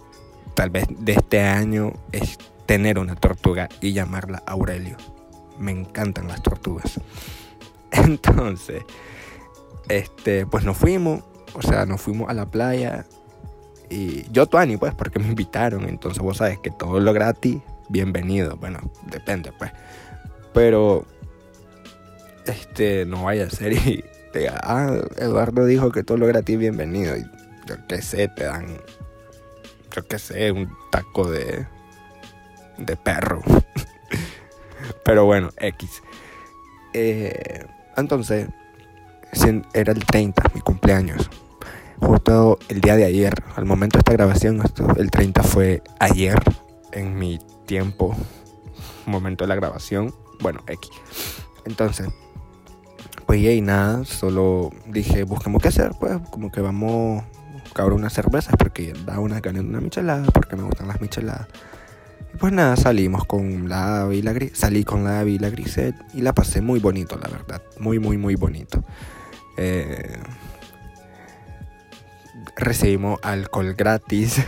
tal 0.54 0.70
vez 0.70 0.86
de 0.88 1.12
este 1.12 1.40
año, 1.40 1.92
es 2.12 2.38
tener 2.66 2.98
una 2.98 3.14
tortuga 3.14 3.68
y 3.80 3.92
llamarla 3.92 4.42
Aurelio. 4.46 4.96
Me 5.58 5.72
encantan 5.72 6.28
las 6.28 6.42
tortugas. 6.42 7.00
Entonces, 7.90 8.84
este, 9.88 10.46
pues 10.46 10.64
nos 10.64 10.76
fuimos, 10.76 11.22
o 11.54 11.62
sea, 11.62 11.86
nos 11.86 12.00
fuimos 12.00 12.28
a 12.30 12.34
la 12.34 12.46
playa 12.46 13.06
y 13.90 14.30
yo 14.30 14.46
Tuani, 14.46 14.76
pues, 14.76 14.94
porque 14.94 15.18
me 15.18 15.28
invitaron, 15.28 15.88
entonces 15.88 16.22
vos 16.22 16.38
sabes 16.38 16.58
que 16.58 16.70
todo 16.70 17.00
lo 17.00 17.12
gratis, 17.12 17.60
bienvenido, 17.88 18.56
bueno, 18.56 18.80
depende, 19.06 19.52
pues. 19.58 19.72
Pero 20.52 21.04
este 22.46 23.06
no 23.06 23.24
vaya 23.24 23.44
a 23.44 23.50
ser 23.50 23.72
y 23.72 24.04
te 24.32 24.48
ah, 24.48 25.00
Eduardo 25.16 25.64
dijo 25.64 25.90
que 25.92 26.02
todo 26.02 26.18
lo 26.18 26.26
gratis 26.26 26.58
bienvenido 26.58 27.16
y 27.16 27.22
yo 27.66 27.76
qué 27.88 28.02
sé, 28.02 28.28
te 28.28 28.44
dan 28.44 28.66
yo 29.94 30.06
qué 30.08 30.18
sé, 30.18 30.50
un 30.50 30.68
taco 30.90 31.30
de 31.30 31.66
de 32.78 32.96
perro. 32.96 33.42
Pero 35.04 35.24
bueno, 35.24 35.50
X. 35.58 36.02
Eh, 36.92 37.66
entonces, 37.96 38.48
era 39.72 39.92
el 39.92 40.04
30, 40.04 40.42
mi 40.54 40.60
cumpleaños. 40.60 41.30
Justo 42.00 42.58
el 42.68 42.80
día 42.80 42.96
de 42.96 43.04
ayer, 43.04 43.34
al 43.56 43.64
momento 43.64 43.98
de 43.98 44.00
esta 44.00 44.12
grabación, 44.12 44.62
el 44.96 45.10
30 45.10 45.42
fue 45.42 45.82
ayer, 45.98 46.38
en 46.92 47.18
mi 47.18 47.38
tiempo, 47.66 48.16
momento 49.06 49.44
de 49.44 49.48
la 49.48 49.54
grabación. 49.54 50.14
Bueno, 50.40 50.60
X. 50.66 50.90
Entonces, 51.64 52.08
pues 53.26 53.40
y 53.40 53.60
nada, 53.60 54.04
solo 54.04 54.70
dije, 54.86 55.24
busquemos 55.24 55.62
qué 55.62 55.68
hacer, 55.68 55.92
pues, 55.98 56.18
como 56.30 56.50
que 56.52 56.60
vamos 56.60 57.22
a 57.22 57.62
buscar 57.64 57.92
unas 57.92 58.12
cervezas, 58.12 58.54
porque 58.58 58.92
da 59.04 59.18
una 59.18 59.40
ganas 59.40 59.62
de 59.62 59.68
una 59.68 59.80
michelada, 59.80 60.26
porque 60.26 60.56
me 60.56 60.62
gustan 60.62 60.88
las 60.88 61.00
micheladas. 61.00 61.48
Pues 62.38 62.52
nada, 62.52 62.76
salimos 62.76 63.24
con 63.26 63.68
la 63.68 64.08
y 64.12 64.22
la 64.22 64.32
Gris. 64.32 64.52
Salí 64.54 64.84
con 64.84 65.04
la 65.04 65.24
y 65.24 65.38
la 65.38 65.50
Grisette 65.50 65.96
y 66.14 66.20
la 66.20 66.32
pasé 66.32 66.60
muy 66.60 66.80
bonito, 66.80 67.16
la 67.16 67.28
verdad. 67.28 67.62
Muy, 67.78 67.98
muy, 67.98 68.18
muy 68.18 68.34
bonito. 68.34 68.82
Eh, 69.56 70.18
recibimos 72.56 73.20
alcohol 73.22 73.74
gratis 73.74 74.42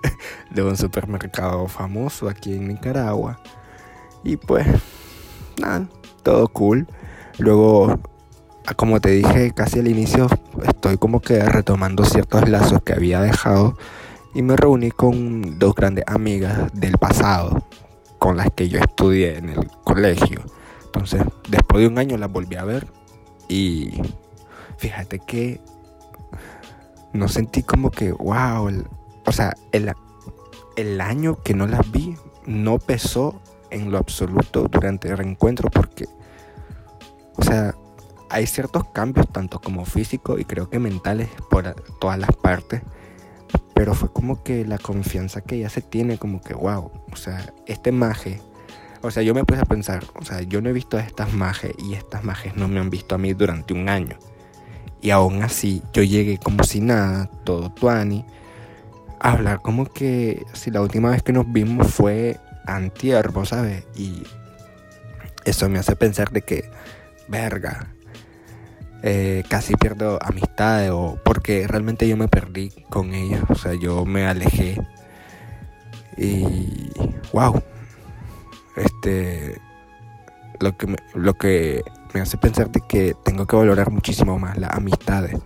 de 0.50 0.62
un 0.62 0.76
supermercado 0.76 1.68
famoso 1.68 2.28
aquí 2.28 2.54
en 2.54 2.68
Nicaragua. 2.68 3.40
Y 4.24 4.36
pues, 4.36 4.66
nada, 5.60 5.88
todo 6.24 6.48
cool. 6.48 6.88
Luego, 7.38 8.00
como 8.76 9.00
te 9.00 9.10
dije 9.10 9.52
casi 9.52 9.78
al 9.78 9.88
inicio, 9.88 10.28
estoy 10.66 10.98
como 10.98 11.20
que 11.20 11.40
retomando 11.40 12.04
ciertos 12.04 12.48
lazos 12.48 12.82
que 12.82 12.94
había 12.94 13.20
dejado 13.20 13.76
y 14.34 14.42
me 14.42 14.56
reuní 14.56 14.90
con 14.90 15.58
dos 15.58 15.74
grandes 15.74 16.04
amigas 16.06 16.70
del 16.72 16.98
pasado 16.98 17.64
con 18.18 18.36
las 18.36 18.50
que 18.50 18.68
yo 18.68 18.78
estudié 18.78 19.38
en 19.38 19.50
el 19.50 19.66
colegio. 19.84 20.42
Entonces, 20.86 21.22
después 21.48 21.82
de 21.82 21.88
un 21.88 21.98
año 21.98 22.16
las 22.16 22.30
volví 22.30 22.56
a 22.56 22.64
ver 22.64 22.86
y 23.48 24.00
fíjate 24.76 25.18
que 25.20 25.60
no 27.12 27.28
sentí 27.28 27.62
como 27.62 27.90
que, 27.90 28.12
wow, 28.12 28.70
o 29.24 29.32
sea, 29.32 29.54
el, 29.72 29.92
el 30.76 31.00
año 31.00 31.42
que 31.42 31.54
no 31.54 31.66
las 31.66 31.90
vi 31.90 32.16
no 32.46 32.78
pesó 32.78 33.40
en 33.70 33.90
lo 33.90 33.98
absoluto 33.98 34.68
durante 34.68 35.08
el 35.08 35.18
reencuentro 35.18 35.70
porque, 35.70 36.06
o 37.36 37.42
sea, 37.42 37.74
hay 38.30 38.46
ciertos 38.46 38.84
cambios 38.92 39.28
tanto 39.28 39.60
como 39.60 39.84
físicos 39.84 40.40
y 40.40 40.44
creo 40.44 40.68
que 40.68 40.78
mentales 40.78 41.28
por 41.48 41.74
todas 41.98 42.18
las 42.18 42.34
partes 42.36 42.82
pero 43.78 43.94
fue 43.94 44.12
como 44.12 44.42
que 44.42 44.64
la 44.64 44.76
confianza 44.76 45.40
que 45.40 45.54
ella 45.54 45.68
se 45.68 45.82
tiene, 45.82 46.18
como 46.18 46.40
que, 46.40 46.52
wow, 46.52 46.90
o 47.12 47.14
sea, 47.14 47.54
este 47.66 47.92
maje, 47.92 48.40
o 49.02 49.12
sea, 49.12 49.22
yo 49.22 49.34
me 49.34 49.44
puse 49.44 49.60
a 49.60 49.66
pensar, 49.66 50.04
o 50.16 50.24
sea, 50.24 50.42
yo 50.42 50.60
no 50.60 50.68
he 50.68 50.72
visto 50.72 50.96
a 50.96 51.00
estas 51.00 51.32
majes 51.32 51.74
y 51.78 51.94
estas 51.94 52.24
majes 52.24 52.56
no 52.56 52.66
me 52.66 52.80
han 52.80 52.90
visto 52.90 53.14
a 53.14 53.18
mí 53.18 53.34
durante 53.34 53.74
un 53.74 53.88
año. 53.88 54.18
Y 55.00 55.10
aún 55.10 55.44
así, 55.44 55.80
yo 55.92 56.02
llegué 56.02 56.38
como 56.38 56.64
si 56.64 56.80
nada, 56.80 57.30
todo 57.44 57.70
tuani, 57.70 58.24
a 59.20 59.30
hablar 59.30 59.60
como 59.60 59.86
que 59.86 60.44
si 60.54 60.72
la 60.72 60.82
última 60.82 61.10
vez 61.10 61.22
que 61.22 61.32
nos 61.32 61.46
vimos 61.52 61.86
fue 61.94 62.36
antier, 62.66 63.30
¿sabes? 63.44 63.86
Y 63.94 64.24
eso 65.44 65.68
me 65.68 65.78
hace 65.78 65.94
pensar 65.94 66.32
de 66.32 66.42
que, 66.42 66.68
verga, 67.28 67.94
eh, 69.02 69.44
casi 69.48 69.74
pierdo 69.74 70.18
amistades 70.22 70.90
o 70.90 71.18
porque 71.24 71.66
realmente 71.68 72.08
yo 72.08 72.16
me 72.16 72.28
perdí 72.28 72.70
con 72.90 73.14
ellos, 73.14 73.42
o 73.48 73.54
sea, 73.54 73.74
yo 73.74 74.04
me 74.04 74.26
alejé. 74.26 74.80
Y 76.16 76.90
wow, 77.32 77.62
este, 78.76 79.60
lo 80.58 80.76
que 80.76 80.86
me, 80.88 80.96
lo 81.14 81.34
que 81.34 81.84
me 82.12 82.20
hace 82.20 82.36
pensar 82.38 82.70
de 82.70 82.80
que 82.80 83.14
tengo 83.24 83.46
que 83.46 83.56
valorar 83.56 83.90
muchísimo 83.90 84.38
más 84.38 84.58
las 84.58 84.72
amistades. 84.72 85.38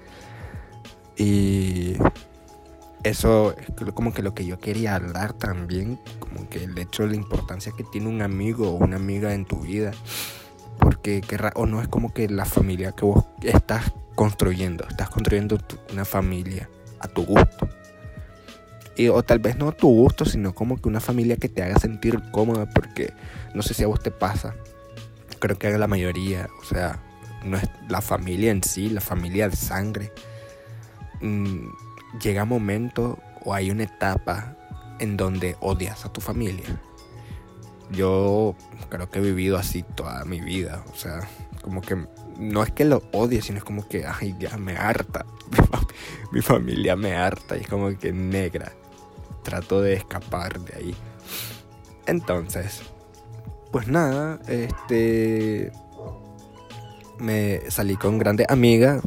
Y 1.16 1.96
eso 3.02 3.54
es 3.56 3.92
como 3.92 4.14
que 4.14 4.22
lo 4.22 4.32
que 4.32 4.46
yo 4.46 4.58
quería 4.58 4.94
hablar 4.94 5.34
también, 5.34 5.98
como 6.18 6.48
que 6.48 6.64
el 6.64 6.78
hecho 6.78 7.02
de 7.02 7.10
la 7.10 7.16
importancia 7.16 7.72
que 7.76 7.84
tiene 7.84 8.08
un 8.08 8.22
amigo 8.22 8.70
o 8.70 8.76
una 8.76 8.96
amiga 8.96 9.34
en 9.34 9.44
tu 9.44 9.60
vida 9.60 9.92
porque 10.78 11.22
o 11.54 11.66
no 11.66 11.80
es 11.80 11.88
como 11.88 12.12
que 12.12 12.28
la 12.28 12.44
familia 12.44 12.92
que 12.92 13.04
vos 13.04 13.24
estás 13.42 13.92
construyendo, 14.14 14.86
estás 14.88 15.10
construyendo 15.10 15.58
una 15.92 16.04
familia 16.04 16.68
a 17.00 17.08
tu 17.08 17.24
gusto. 17.24 17.68
Y, 18.96 19.08
o 19.08 19.22
tal 19.22 19.38
vez 19.38 19.56
no 19.56 19.68
a 19.68 19.72
tu 19.72 19.88
gusto, 19.88 20.24
sino 20.24 20.54
como 20.54 20.80
que 20.80 20.88
una 20.88 21.00
familia 21.00 21.36
que 21.36 21.48
te 21.48 21.62
haga 21.62 21.78
sentir 21.78 22.20
cómoda, 22.30 22.68
porque 22.68 23.12
no 23.54 23.62
sé 23.62 23.74
si 23.74 23.82
a 23.82 23.86
vos 23.86 24.02
te 24.02 24.10
pasa, 24.10 24.54
creo 25.38 25.58
que 25.58 25.68
a 25.68 25.78
la 25.78 25.86
mayoría, 25.86 26.48
o 26.60 26.64
sea, 26.64 27.00
no 27.44 27.56
es 27.56 27.68
la 27.88 28.00
familia 28.00 28.50
en 28.50 28.62
sí, 28.62 28.90
la 28.90 29.00
familia 29.00 29.48
de 29.48 29.56
sangre. 29.56 30.12
Mm, 31.20 31.68
llega 32.22 32.42
un 32.42 32.50
momento 32.50 33.18
o 33.44 33.54
hay 33.54 33.70
una 33.70 33.84
etapa 33.84 34.56
en 34.98 35.16
donde 35.16 35.56
odias 35.60 36.04
a 36.04 36.12
tu 36.12 36.20
familia 36.20 36.80
yo 37.92 38.54
creo 38.88 39.10
que 39.10 39.18
he 39.18 39.22
vivido 39.22 39.56
así 39.56 39.82
toda 39.82 40.24
mi 40.24 40.40
vida. 40.40 40.84
O 40.92 40.96
sea, 40.96 41.28
como 41.62 41.80
que 41.80 42.06
no 42.38 42.62
es 42.62 42.72
que 42.72 42.84
lo 42.84 43.02
odie, 43.12 43.42
sino 43.42 43.58
es 43.58 43.64
como 43.64 43.86
que, 43.86 44.06
ay, 44.06 44.34
ya 44.38 44.56
me 44.56 44.76
harta. 44.76 45.24
mi 46.32 46.40
familia 46.40 46.96
me 46.96 47.14
harta 47.14 47.56
y 47.56 47.60
es 47.60 47.68
como 47.68 47.96
que 47.96 48.12
negra. 48.12 48.72
Trato 49.42 49.80
de 49.80 49.94
escapar 49.94 50.60
de 50.60 50.76
ahí. 50.76 50.96
Entonces, 52.06 52.82
pues 53.70 53.88
nada, 53.88 54.40
este. 54.48 55.72
Me 57.18 57.70
salí 57.70 57.96
con 57.96 58.18
grandes 58.18 58.46
amigas. 58.48 59.02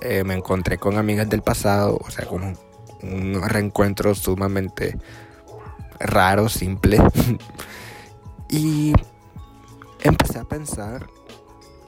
Eh, 0.00 0.24
me 0.24 0.34
encontré 0.34 0.78
con 0.78 0.98
amigas 0.98 1.28
del 1.28 1.42
pasado. 1.42 1.98
O 2.00 2.10
sea, 2.10 2.26
con 2.26 2.56
un 3.02 3.42
reencuentro 3.42 4.14
sumamente 4.14 4.96
raro, 5.98 6.48
simple. 6.48 6.98
Y 8.56 8.92
empecé 10.00 10.38
a 10.38 10.44
pensar 10.44 11.08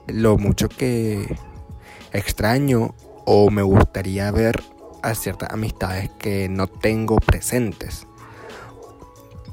lo 0.09 0.37
mucho 0.37 0.69
que 0.69 1.39
extraño 2.13 2.93
o 3.25 3.51
me 3.51 3.63
gustaría 3.63 4.33
ver 4.33 4.65
a 5.01 5.15
ciertas 5.15 5.53
amistades 5.53 6.11
que 6.19 6.49
no 6.49 6.67
tengo 6.67 7.19
presentes. 7.19 8.09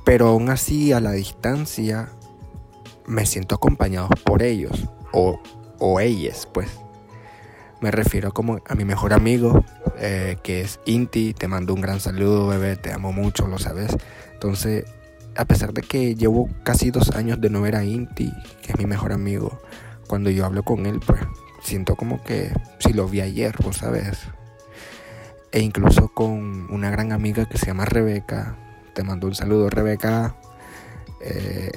Pero 0.03 0.29
aún 0.29 0.49
así 0.49 0.91
a 0.91 0.99
la 0.99 1.11
distancia 1.11 2.09
me 3.05 3.27
siento 3.27 3.53
acompañado 3.53 4.09
por 4.25 4.41
ellos 4.41 4.89
o, 5.11 5.39
o 5.77 5.99
ellas, 5.99 6.47
pues. 6.51 6.67
Me 7.79 7.91
refiero 7.91 8.31
como 8.31 8.59
a 8.65 8.73
mi 8.73 8.85
mejor 8.85 9.13
amigo, 9.13 9.63
eh, 9.99 10.37
que 10.41 10.61
es 10.61 10.79
Inti. 10.85 11.35
Te 11.35 11.47
mando 11.47 11.75
un 11.75 11.81
gran 11.81 11.99
saludo, 11.99 12.47
bebé. 12.47 12.75
Te 12.75 12.91
amo 12.91 13.11
mucho, 13.11 13.45
lo 13.45 13.59
sabes. 13.59 13.95
Entonces, 14.33 14.85
a 15.35 15.45
pesar 15.45 15.73
de 15.73 15.81
que 15.81 16.15
llevo 16.15 16.49
casi 16.63 16.91
dos 16.91 17.11
años 17.11 17.41
de 17.41 17.49
no 17.49 17.61
ver 17.61 17.75
a 17.75 17.83
Inti, 17.83 18.31
que 18.61 18.73
es 18.73 18.77
mi 18.77 18.85
mejor 18.85 19.13
amigo, 19.13 19.59
cuando 20.07 20.29
yo 20.29 20.45
hablo 20.45 20.63
con 20.63 20.85
él, 20.85 20.99
pues 21.05 21.21
siento 21.61 21.95
como 21.95 22.23
que 22.23 22.51
si 22.79 22.93
lo 22.93 23.07
vi 23.07 23.21
ayer, 23.21 23.55
vos 23.63 23.77
sabes. 23.77 24.19
E 25.51 25.61
incluso 25.61 26.09
con 26.09 26.71
una 26.71 26.89
gran 26.89 27.11
amiga 27.11 27.45
que 27.47 27.57
se 27.57 27.67
llama 27.67 27.85
Rebeca, 27.85 28.57
te 28.93 29.03
mando 29.03 29.27
un 29.27 29.35
saludo, 29.35 29.69
Rebeca. 29.69 30.35
Eh, 31.21 31.71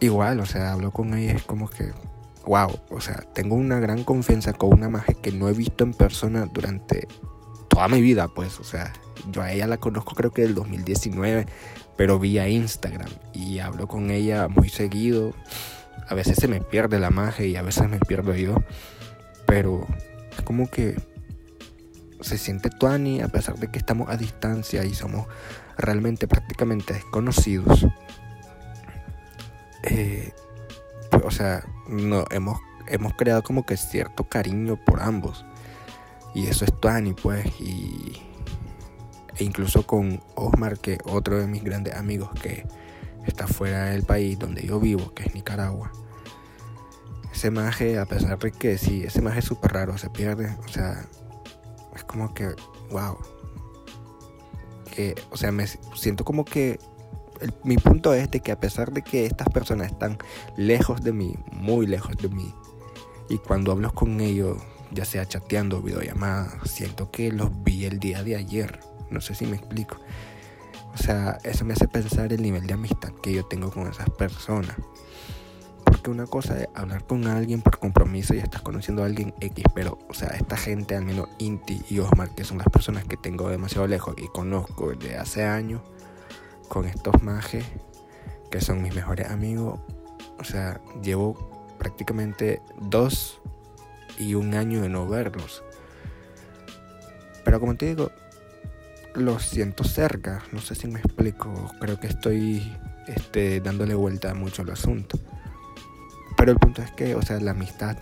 igual, 0.00 0.40
o 0.40 0.46
sea, 0.46 0.72
hablo 0.72 0.92
con 0.92 1.14
ella, 1.14 1.32
es 1.32 1.42
como 1.42 1.68
que, 1.68 1.90
wow, 2.46 2.70
o 2.90 3.00
sea, 3.00 3.16
tengo 3.34 3.54
una 3.54 3.80
gran 3.80 4.04
confianza 4.04 4.52
con 4.52 4.72
una 4.72 4.88
magia 4.88 5.14
que 5.14 5.32
no 5.32 5.48
he 5.48 5.52
visto 5.52 5.84
en 5.84 5.94
persona 5.94 6.46
durante 6.52 7.08
toda 7.68 7.88
mi 7.88 8.00
vida, 8.00 8.28
pues, 8.28 8.60
o 8.60 8.64
sea, 8.64 8.92
yo 9.30 9.42
a 9.42 9.52
ella 9.52 9.66
la 9.66 9.78
conozco 9.78 10.14
creo 10.14 10.32
que 10.32 10.42
del 10.42 10.54
2019, 10.54 11.46
pero 11.96 12.18
vía 12.18 12.48
Instagram 12.48 13.10
y 13.32 13.58
hablo 13.58 13.86
con 13.86 14.10
ella 14.10 14.48
muy 14.48 14.68
seguido. 14.68 15.34
A 16.08 16.14
veces 16.14 16.36
se 16.36 16.48
me 16.48 16.60
pierde 16.60 16.98
la 16.98 17.10
magia 17.10 17.46
y 17.46 17.56
a 17.56 17.62
veces 17.62 17.88
me 17.88 17.98
pierdo 17.98 18.34
yo, 18.34 18.56
pero 19.46 19.86
es 20.36 20.42
como 20.42 20.70
que 20.70 20.96
se 22.20 22.38
siente 22.38 22.70
tuani 22.70 23.20
a 23.20 23.28
pesar 23.28 23.58
de 23.58 23.68
que 23.68 23.78
estamos 23.78 24.08
a 24.08 24.16
distancia 24.16 24.84
y 24.84 24.94
somos 24.94 25.26
realmente 25.76 26.26
prácticamente 26.26 26.94
desconocidos. 26.94 27.86
Eh, 29.84 30.32
pues, 31.10 31.24
o 31.24 31.30
sea, 31.30 31.64
no, 31.88 32.24
hemos, 32.30 32.60
hemos 32.88 33.14
creado 33.14 33.42
como 33.42 33.66
que 33.66 33.76
cierto 33.76 34.24
cariño 34.24 34.76
por 34.76 35.02
ambos. 35.02 35.44
Y 36.34 36.46
eso 36.46 36.64
es 36.64 36.80
tuani, 36.80 37.12
pues. 37.12 37.46
Y, 37.60 38.22
e 39.36 39.44
incluso 39.44 39.86
con 39.86 40.22
Osmar, 40.34 40.78
que 40.78 40.98
otro 41.04 41.38
de 41.38 41.46
mis 41.46 41.62
grandes 41.62 41.94
amigos 41.94 42.30
que 42.40 42.66
está 43.26 43.46
fuera 43.46 43.86
del 43.86 44.02
país 44.02 44.38
donde 44.38 44.66
yo 44.66 44.80
vivo, 44.80 45.12
que 45.14 45.24
es 45.24 45.34
Nicaragua. 45.34 45.92
Ese 47.32 47.50
maje, 47.50 47.98
a 47.98 48.06
pesar 48.06 48.38
de 48.38 48.52
que 48.52 48.76
sí, 48.78 49.04
ese 49.04 49.22
maje 49.22 49.38
es 49.38 49.44
súper 49.44 49.72
raro, 49.72 49.96
se 49.96 50.10
pierde. 50.10 50.54
O 50.64 50.68
sea, 50.68 51.06
es 51.94 52.04
como 52.04 52.34
que, 52.34 52.54
wow. 52.90 53.18
o 55.30 55.36
sea, 55.36 55.50
me 55.50 55.66
siento 55.66 56.24
como 56.24 56.44
que 56.44 56.78
mi 57.64 57.76
punto 57.76 58.14
es 58.14 58.30
de 58.30 58.40
que 58.40 58.52
a 58.52 58.60
pesar 58.60 58.92
de 58.92 59.02
que 59.02 59.26
estas 59.26 59.48
personas 59.48 59.90
están 59.90 60.18
lejos 60.56 61.02
de 61.02 61.12
mí, 61.12 61.36
muy 61.52 61.86
lejos 61.86 62.16
de 62.16 62.28
mí, 62.28 62.54
y 63.28 63.38
cuando 63.38 63.72
hablo 63.72 63.92
con 63.92 64.20
ellos, 64.20 64.58
ya 64.90 65.04
sea 65.04 65.26
chateando 65.26 65.78
o 65.78 65.82
videollamada, 65.82 66.60
siento 66.64 67.10
que 67.10 67.32
los 67.32 67.50
vi 67.64 67.86
el 67.86 67.98
día 67.98 68.22
de 68.22 68.36
ayer. 68.36 68.80
No 69.12 69.20
sé 69.20 69.34
si 69.34 69.46
me 69.46 69.56
explico. 69.56 69.98
O 70.94 70.98
sea, 70.98 71.38
eso 71.44 71.64
me 71.64 71.74
hace 71.74 71.88
pensar 71.88 72.32
el 72.32 72.42
nivel 72.42 72.66
de 72.66 72.74
amistad 72.74 73.12
que 73.22 73.32
yo 73.32 73.44
tengo 73.44 73.70
con 73.70 73.86
esas 73.86 74.10
personas. 74.10 74.76
Porque 75.84 76.10
una 76.10 76.26
cosa 76.26 76.58
es 76.60 76.68
hablar 76.74 77.04
con 77.06 77.26
alguien 77.26 77.62
por 77.62 77.78
compromiso 77.78 78.34
y 78.34 78.38
estás 78.38 78.62
conociendo 78.62 79.02
a 79.02 79.06
alguien 79.06 79.34
X, 79.40 79.64
pero, 79.74 79.98
o 80.08 80.14
sea, 80.14 80.28
esta 80.30 80.56
gente, 80.56 80.96
al 80.96 81.04
menos 81.04 81.28
Inti 81.38 81.82
y 81.88 81.98
Osmar, 81.98 82.30
que 82.34 82.44
son 82.44 82.58
las 82.58 82.68
personas 82.68 83.04
que 83.04 83.16
tengo 83.16 83.48
demasiado 83.48 83.86
lejos 83.86 84.14
y 84.18 84.28
conozco 84.28 84.90
desde 84.90 85.16
hace 85.16 85.44
años, 85.44 85.80
con 86.68 86.86
estos 86.86 87.22
majes, 87.22 87.64
que 88.50 88.60
son 88.60 88.82
mis 88.82 88.94
mejores 88.94 89.30
amigos, 89.30 89.80
o 90.38 90.44
sea, 90.44 90.80
llevo 91.02 91.74
prácticamente 91.78 92.62
dos 92.80 93.40
y 94.18 94.34
un 94.34 94.54
año 94.54 94.82
de 94.82 94.88
no 94.88 95.08
verlos. 95.08 95.62
Pero 97.44 97.60
como 97.60 97.76
te 97.76 97.86
digo, 97.86 98.10
los 99.14 99.42
siento 99.44 99.84
cerca, 99.84 100.42
no 100.52 100.60
sé 100.60 100.74
si 100.74 100.86
me 100.86 101.00
explico, 101.00 101.70
creo 101.80 101.98
que 102.00 102.06
estoy 102.06 102.62
este, 103.06 103.60
dándole 103.60 103.94
vuelta 103.94 104.34
mucho 104.34 104.62
al 104.62 104.70
asunto. 104.70 105.18
Pero 106.36 106.52
el 106.52 106.58
punto 106.58 106.82
es 106.82 106.90
que, 106.92 107.14
o 107.14 107.22
sea, 107.22 107.38
la 107.40 107.52
amistad. 107.52 107.96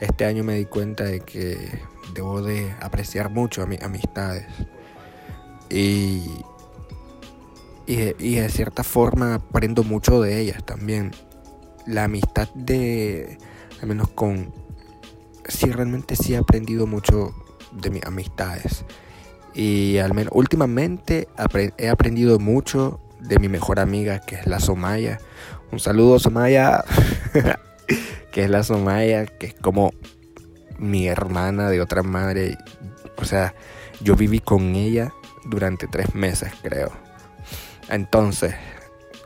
Este 0.00 0.24
año 0.24 0.44
me 0.44 0.54
di 0.54 0.64
cuenta 0.64 1.04
de 1.04 1.20
que 1.20 1.58
debo 2.14 2.42
de 2.42 2.72
apreciar 2.80 3.30
mucho 3.30 3.62
a 3.62 3.66
mis 3.66 3.82
amistades. 3.82 4.46
Y, 5.68 6.22
y, 7.86 7.96
de 7.96 8.48
cierta 8.48 8.82
forma 8.82 9.34
aprendo 9.34 9.82
mucho 9.82 10.20
de 10.20 10.40
ellas 10.40 10.64
también. 10.64 11.12
La 11.86 12.04
amistad 12.04 12.48
de, 12.54 13.38
al 13.80 13.88
menos 13.88 14.08
con, 14.10 14.52
sí, 15.48 15.70
realmente 15.70 16.16
sí 16.16 16.34
he 16.34 16.36
aprendido 16.36 16.86
mucho 16.86 17.34
de 17.72 17.90
mis 17.90 18.04
amistades. 18.04 18.84
Y 19.54 19.98
al 19.98 20.14
menos 20.14 20.32
últimamente 20.34 21.28
he 21.76 21.88
aprendido 21.88 22.38
mucho 22.38 23.00
de 23.20 23.38
mi 23.38 23.48
mejor 23.48 23.80
amiga, 23.80 24.20
que 24.20 24.36
es 24.36 24.46
la 24.46 24.60
Somaya. 24.60 25.18
Un 25.72 25.80
saludo, 25.80 26.18
Somaya. 26.18 26.84
que 28.32 28.44
es 28.44 28.50
la 28.50 28.62
Somaya, 28.62 29.26
que 29.26 29.48
es 29.48 29.54
como 29.54 29.92
mi 30.78 31.08
hermana 31.08 31.68
de 31.68 31.80
otra 31.80 32.02
madre. 32.02 32.56
O 33.16 33.24
sea, 33.24 33.54
yo 34.00 34.16
viví 34.16 34.40
con 34.40 34.74
ella 34.74 35.12
durante 35.44 35.86
tres 35.86 36.14
meses, 36.14 36.52
creo. 36.62 36.90
Entonces, 37.88 38.54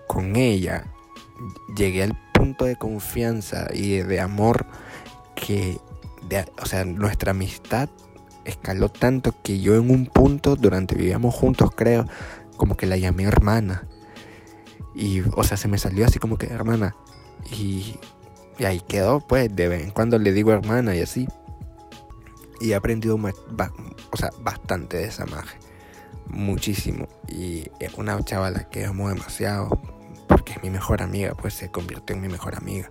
con 0.07 0.37
ella 0.37 0.85
llegué 1.77 2.03
al 2.03 2.19
punto 2.33 2.65
de 2.65 2.77
confianza 2.77 3.69
y 3.73 3.99
de 3.99 4.21
amor 4.21 4.67
que, 5.35 5.79
o 6.61 6.67
sea, 6.67 6.85
nuestra 6.85 7.33
amistad 7.33 7.89
escaló 8.45 8.89
tanto 8.89 9.35
que 9.43 9.61
yo 9.61 9.75
en 9.75 9.91
un 9.91 10.07
punto, 10.07 10.57
durante 10.57 10.95
vivíamos 10.95 11.35
juntos, 11.35 11.71
creo, 11.75 12.07
como 12.57 12.77
que 12.77 12.87
la 12.87 12.97
llamé 12.97 13.25
hermana. 13.25 13.85
Y, 14.95 15.23
o 15.35 15.43
sea, 15.43 15.57
se 15.57 15.69
me 15.69 15.79
salió 15.79 16.07
así 16.07 16.19
como 16.19 16.39
que 16.39 16.47
hermana. 16.47 16.95
Y, 17.51 17.99
ahí 18.65 18.81
quedó, 18.81 19.21
pues, 19.21 19.55
de 19.55 19.69
vez 19.69 19.83
en 19.83 19.91
cuando 19.91 20.19
le 20.19 20.33
digo 20.33 20.53
hermana 20.53 20.95
y 20.95 21.01
así. 21.01 21.29
Y 22.61 22.73
he 22.73 22.75
aprendido, 22.75 23.17
o 23.17 24.17
sea, 24.17 24.31
bastante 24.41 24.99
de 24.99 25.05
esa 25.05 25.27
magia. 25.27 25.59
Muchísimo. 26.27 27.09
Y 27.29 27.69
es 27.81 27.95
una 27.95 28.23
chavala 28.25 28.69
que 28.71 28.85
amo 28.85 29.09
demasiado. 29.09 29.81
Porque 30.29 30.53
es 30.55 30.63
mi 30.63 30.71
mejor 30.71 31.03
amiga, 31.03 31.35
pues 31.35 31.55
se 31.55 31.71
convirtió 31.71 32.17
en 32.17 32.23
mi 32.23 32.29
mejor 32.29 32.55
amiga. 32.55 32.89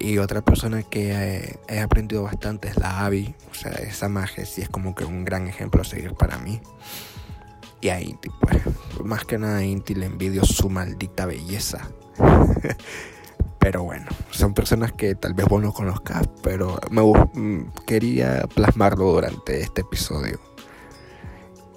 Y 0.00 0.16
otra 0.16 0.40
persona 0.40 0.82
que 0.82 1.58
he, 1.68 1.80
aprendido 1.80 2.22
bastante 2.22 2.68
es 2.68 2.76
la 2.78 3.04
Abby. 3.04 3.34
O 3.50 3.54
sea, 3.54 3.72
esa 3.72 4.08
magia 4.08 4.46
sí 4.46 4.62
es 4.62 4.70
como 4.70 4.94
que 4.94 5.04
un 5.04 5.26
gran 5.26 5.46
ejemplo 5.46 5.82
a 5.82 5.84
seguir 5.84 6.14
para 6.14 6.38
mí. 6.38 6.58
Y 7.82 7.90
a 7.90 8.00
Inti, 8.00 8.30
pues, 8.40 8.62
más 9.04 9.26
que 9.26 9.36
nada 9.36 9.58
a 9.58 9.62
Inti 9.62 9.94
le 9.94 10.06
envidio 10.06 10.42
su 10.46 10.70
maldita 10.70 11.26
belleza. 11.26 11.90
pero 13.58 13.82
bueno, 13.82 14.06
son 14.30 14.54
personas 14.54 14.92
que 14.92 15.14
tal 15.14 15.34
vez 15.34 15.46
vos 15.46 15.62
no 15.62 15.74
conozcas, 15.74 16.26
pero 16.42 16.80
me 16.90 17.02
mm, 17.02 17.70
quería 17.86 18.48
plasmarlo 18.54 19.12
durante 19.12 19.60
este 19.60 19.82
episodio. 19.82 20.40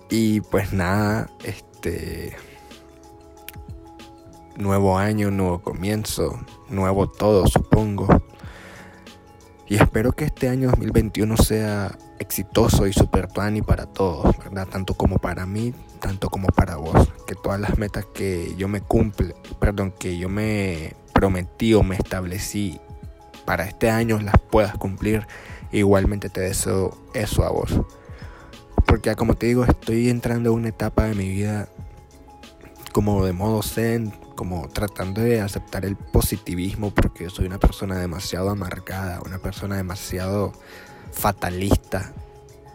Y 0.10 0.40
pues 0.40 0.72
nada, 0.72 1.30
este 1.44 2.38
nuevo 4.58 4.98
año, 4.98 5.32
nuevo 5.32 5.60
comienzo, 5.60 6.40
nuevo 6.70 7.08
todo, 7.10 7.48
supongo. 7.48 8.08
Y 9.68 9.76
espero 9.76 10.12
que 10.12 10.26
este 10.26 10.50
año 10.50 10.70
2021 10.70 11.38
sea 11.38 11.98
exitoso 12.20 12.86
y 12.88 12.94
super 12.94 13.28
y 13.54 13.62
para 13.62 13.86
todos, 13.86 14.38
¿verdad? 14.38 14.68
Tanto 14.68 14.94
como 14.94 15.18
para 15.18 15.46
mí, 15.46 15.74
tanto 16.00 16.30
como 16.30 16.48
para 16.48 16.76
vos. 16.76 17.10
Que 17.26 17.36
todas 17.36 17.60
las 17.60 17.78
metas 17.78 18.06
que 18.14 18.54
yo 18.58 18.68
me 18.68 18.82
cumple, 18.82 19.36
perdón, 19.60 19.94
que 19.98 20.18
yo 20.18 20.30
me 20.30 20.94
prometí 21.14 21.74
o 21.74 21.84
me 21.84 21.96
establecí 21.96 22.80
para 23.46 23.66
este 23.66 23.90
año 23.90 24.20
las 24.20 24.40
puedas 24.40 24.78
cumplir. 24.78 25.28
Igualmente 25.72 26.30
te 26.30 26.42
deseo 26.42 26.96
eso 27.14 27.44
a 27.44 27.50
vos. 27.50 27.80
Porque 28.86 29.16
como 29.16 29.36
te 29.36 29.48
digo, 29.48 29.64
estoy 29.64 30.10
entrando 30.10 30.52
a 30.52 30.54
una 30.54 30.70
etapa 30.70 31.06
de 31.06 31.16
mi 31.16 31.30
vida 31.30 31.68
como 32.92 33.26
de 33.26 33.34
modo 33.34 33.64
zen, 33.64 34.14
como 34.36 34.68
tratando 34.70 35.22
de 35.22 35.42
aceptar 35.42 35.86
el 35.86 35.96
positivismo 35.96 36.92
porque 36.92 37.30
soy 37.30 37.46
una 37.46 37.60
persona 37.60 37.98
demasiado 37.98 38.50
amargada, 38.50 39.22
una 39.26 39.40
persona 39.40 39.78
demasiado 39.78 40.54
fatalista 41.12 42.14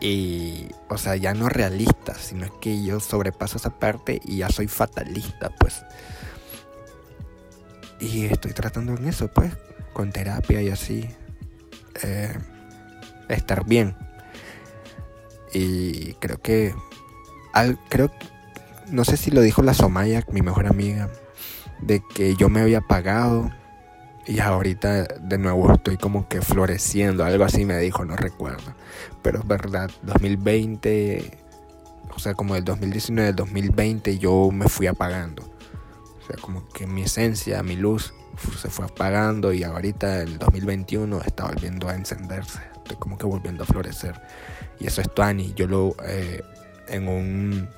y, 0.00 0.68
o 0.88 0.96
sea, 0.96 1.16
ya 1.16 1.34
no 1.34 1.48
realista, 1.48 2.14
sino 2.14 2.60
que 2.60 2.84
yo 2.84 3.00
sobrepaso 3.00 3.56
esa 3.56 3.78
parte 3.78 4.20
y 4.24 4.38
ya 4.38 4.48
soy 4.48 4.68
fatalista, 4.68 5.50
pues. 5.58 5.82
Y 8.00 8.26
estoy 8.26 8.52
tratando 8.52 8.94
en 8.94 9.06
eso, 9.08 9.28
pues, 9.28 9.52
con 9.92 10.12
terapia 10.12 10.62
y 10.62 10.68
así, 10.68 11.08
eh, 12.04 12.38
estar 13.28 13.64
bien. 13.64 13.96
Y 15.52 16.12
creo 16.14 16.40
que, 16.40 16.74
al, 17.52 17.78
creo, 17.88 18.12
no 18.90 19.04
sé 19.04 19.16
si 19.16 19.32
lo 19.32 19.40
dijo 19.40 19.62
la 19.62 19.74
Somaya, 19.74 20.24
mi 20.30 20.42
mejor 20.42 20.68
amiga, 20.68 21.10
de 21.80 22.02
que 22.14 22.34
yo 22.36 22.48
me 22.48 22.60
había 22.60 22.80
pagado 22.80 23.50
y 24.26 24.40
ahorita 24.40 25.04
de 25.04 25.38
nuevo 25.38 25.72
estoy 25.72 25.96
como 25.96 26.28
que 26.28 26.42
floreciendo, 26.42 27.24
algo 27.24 27.44
así 27.44 27.64
me 27.64 27.78
dijo, 27.78 28.04
no 28.04 28.14
recuerdo. 28.14 28.74
Pero 29.22 29.38
es 29.40 29.46
verdad, 29.46 29.90
2020, 30.02 31.38
o 32.14 32.18
sea, 32.18 32.34
como 32.34 32.54
del 32.54 32.64
2019 32.64 33.30
al 33.30 33.36
2020 33.36 34.18
yo 34.18 34.50
me 34.52 34.68
fui 34.68 34.86
apagando. 34.86 35.42
O 35.42 36.26
sea, 36.26 36.36
como 36.42 36.68
que 36.68 36.86
mi 36.86 37.02
esencia, 37.02 37.62
mi 37.62 37.76
luz 37.76 38.12
se 38.60 38.68
fue 38.68 38.84
apagando 38.84 39.52
y 39.52 39.64
ahorita 39.64 40.22
el 40.22 40.38
2021 40.38 41.22
está 41.22 41.46
volviendo 41.46 41.88
a 41.88 41.94
encenderse. 41.94 42.60
Estoy 42.76 42.96
como 42.98 43.16
que 43.16 43.26
volviendo 43.26 43.64
a 43.64 43.66
florecer. 43.66 44.20
Y 44.78 44.86
eso 44.86 45.00
es 45.00 45.12
Tuani. 45.12 45.54
Yo 45.54 45.66
lo 45.66 45.96
eh, 46.04 46.42
en 46.88 47.08
un 47.08 47.68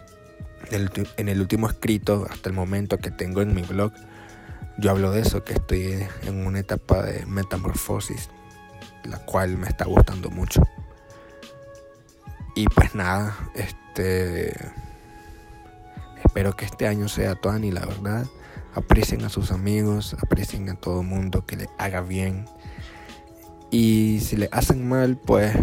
en 0.70 1.28
el 1.28 1.40
último 1.40 1.68
escrito 1.68 2.26
hasta 2.30 2.48
el 2.48 2.54
momento 2.54 2.98
que 2.98 3.10
tengo 3.10 3.42
en 3.42 3.54
mi 3.54 3.62
blog 3.62 3.92
yo 4.80 4.90
hablo 4.90 5.10
de 5.10 5.20
eso, 5.20 5.44
que 5.44 5.52
estoy 5.52 6.06
en 6.22 6.46
una 6.46 6.60
etapa 6.60 7.02
de 7.02 7.26
metamorfosis, 7.26 8.30
la 9.04 9.18
cual 9.18 9.58
me 9.58 9.68
está 9.68 9.84
gustando 9.84 10.30
mucho. 10.30 10.62
Y 12.54 12.64
pues 12.66 12.94
nada, 12.94 13.36
este. 13.54 14.54
Espero 16.24 16.56
que 16.56 16.64
este 16.64 16.86
año 16.86 17.08
sea 17.08 17.34
Tuani, 17.34 17.70
la 17.70 17.84
verdad. 17.84 18.26
Aprecien 18.74 19.22
a 19.24 19.28
sus 19.28 19.52
amigos, 19.52 20.16
aprecien 20.22 20.70
a 20.70 20.76
todo 20.76 21.02
mundo 21.02 21.44
que 21.44 21.56
le 21.56 21.68
haga 21.76 22.00
bien. 22.00 22.46
Y 23.70 24.20
si 24.20 24.36
le 24.36 24.48
hacen 24.50 24.88
mal, 24.88 25.18
pues 25.18 25.54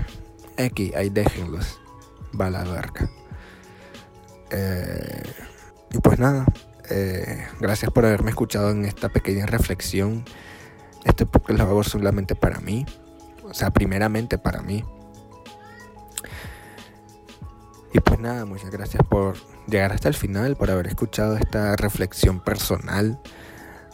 aquí, 0.60 0.93
ahí 0.95 1.10
déjenlos. 1.10 1.79
Va 2.39 2.51
la 2.51 2.63
verga. 2.65 3.10
Eh, 4.51 5.23
y 5.91 5.97
pues 5.99 6.19
nada, 6.19 6.45
eh, 6.89 7.47
gracias 7.60 7.91
por 7.91 8.05
haberme 8.05 8.29
escuchado 8.29 8.71
en 8.71 8.86
esta 8.86 9.10
pequeña 9.10 9.45
reflexión. 9.45 10.25
Este 11.03 11.25
podcast 11.25 11.60
lo 11.60 11.65
hago 11.65 11.83
solamente 11.83 12.36
para 12.36 12.60
mí. 12.60 12.86
O 13.43 13.53
sea, 13.53 13.71
primeramente 13.71 14.38
para 14.38 14.62
mí. 14.62 14.83
Y 17.93 17.99
pues 17.99 18.19
nada, 18.19 18.45
muchas 18.45 18.69
gracias 18.69 19.03
por 19.07 19.38
llegar 19.67 19.93
hasta 19.93 20.07
el 20.07 20.13
final, 20.13 20.55
por 20.55 20.69
haber 20.69 20.88
escuchado 20.88 21.38
esta 21.38 21.75
reflexión 21.75 22.41
personal. 22.41 23.19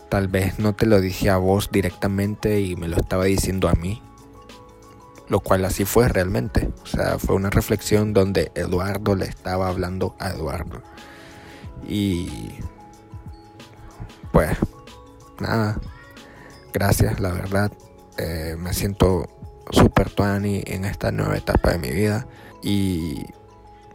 Tal 0.09 0.27
vez 0.27 0.59
no 0.59 0.73
te 0.73 0.85
lo 0.85 1.01
dije 1.01 1.29
a 1.29 1.37
vos 1.37 1.69
directamente 1.71 2.61
y 2.61 2.75
me 2.75 2.87
lo 2.87 2.97
estaba 2.97 3.25
diciendo 3.25 3.69
a 3.69 3.73
mí. 3.73 4.01
Lo 5.29 5.39
cual 5.39 5.65
así 5.65 5.86
fue 5.86 6.07
realmente. 6.09 6.69
O 6.83 6.86
sea, 6.86 7.17
fue 7.17 7.36
una 7.36 7.49
reflexión 7.49 8.13
donde 8.13 8.51
Eduardo 8.55 9.15
le 9.15 9.25
estaba 9.25 9.69
hablando 9.69 10.15
a 10.19 10.29
Eduardo. 10.29 10.81
Y 11.88 12.49
pues 14.31 14.57
nada, 15.39 15.79
gracias, 16.73 17.19
la 17.19 17.31
verdad. 17.31 17.71
Eh, 18.17 18.55
me 18.57 18.73
siento 18.73 19.27
súper 19.71 20.09
tuani 20.09 20.63
en 20.65 20.86
esta 20.86 21.12
nueva 21.12 21.38
etapa 21.38 21.71
de 21.71 21.77
mi 21.79 21.91
vida. 21.91 22.27
Y 22.62 23.25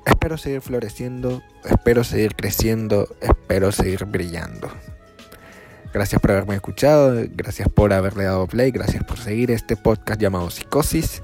espero 0.04 0.38
seguir 0.38 0.60
floreciendo, 0.60 1.42
espero 1.64 2.04
seguir 2.04 2.34
creciendo, 2.34 3.08
espero 3.20 3.72
seguir 3.72 4.04
brillando. 4.04 4.70
Gracias 5.92 6.20
por 6.20 6.32
haberme 6.32 6.54
escuchado, 6.54 7.14
gracias 7.30 7.68
por 7.68 7.92
haberle 7.92 8.24
dado 8.24 8.46
play, 8.46 8.70
gracias 8.70 9.02
por 9.04 9.18
seguir 9.18 9.50
este 9.50 9.76
podcast 9.76 10.20
llamado 10.20 10.50
Psicosis. 10.50 11.22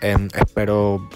Em, 0.00 0.28
espero 0.34 1.08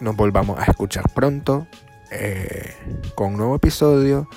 nos 0.00 0.16
volvamos 0.16 0.58
a 0.58 0.64
escuchar 0.64 1.04
pronto 1.14 1.66
eh, 2.10 2.74
con 3.14 3.32
un 3.32 3.38
nuevo 3.38 3.56
episodio. 3.56 4.28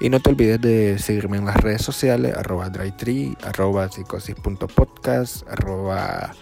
Y 0.00 0.10
no 0.10 0.18
te 0.18 0.30
olvides 0.30 0.60
de 0.60 0.98
seguirme 0.98 1.36
en 1.36 1.44
las 1.44 1.56
redes 1.56 1.82
sociales, 1.82 2.34
arroba 2.36 2.68
drytree, 2.68 3.36
arroba 3.44 3.88
psicosis.podcast, 3.88 5.46
arroba 5.48 6.34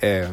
eh, 0.00 0.26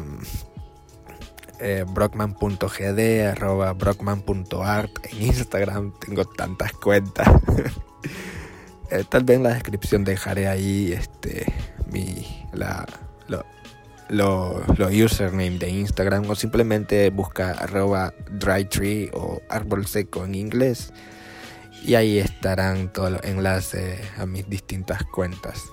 eh, 1.60 1.84
brockman.gd, 1.86 3.26
arroba 3.26 3.72
brockman.art. 3.74 4.90
En 5.12 5.22
Instagram 5.22 5.92
tengo 6.00 6.24
tantas 6.24 6.72
cuentas. 6.72 7.28
Eh, 8.94 9.04
tal 9.08 9.24
vez 9.24 9.38
en 9.38 9.42
la 9.42 9.54
descripción 9.54 10.04
dejaré 10.04 10.46
ahí 10.46 10.92
este 10.92 11.52
mi 11.90 12.46
la 12.52 12.86
lo, 13.26 13.44
lo, 14.08 14.88
username 14.88 15.58
de 15.58 15.70
Instagram 15.70 16.30
o 16.30 16.36
simplemente 16.36 17.10
busca 17.10 17.50
arroba 17.52 18.14
drytree 18.30 19.10
o 19.12 19.40
árbol 19.48 19.86
seco 19.86 20.24
en 20.24 20.36
inglés 20.36 20.92
y 21.82 21.96
ahí 21.96 22.18
estarán 22.18 22.92
todos 22.92 23.10
los 23.12 23.24
enlaces 23.24 24.00
a 24.16 24.26
mis 24.26 24.48
distintas 24.48 25.02
cuentas. 25.04 25.64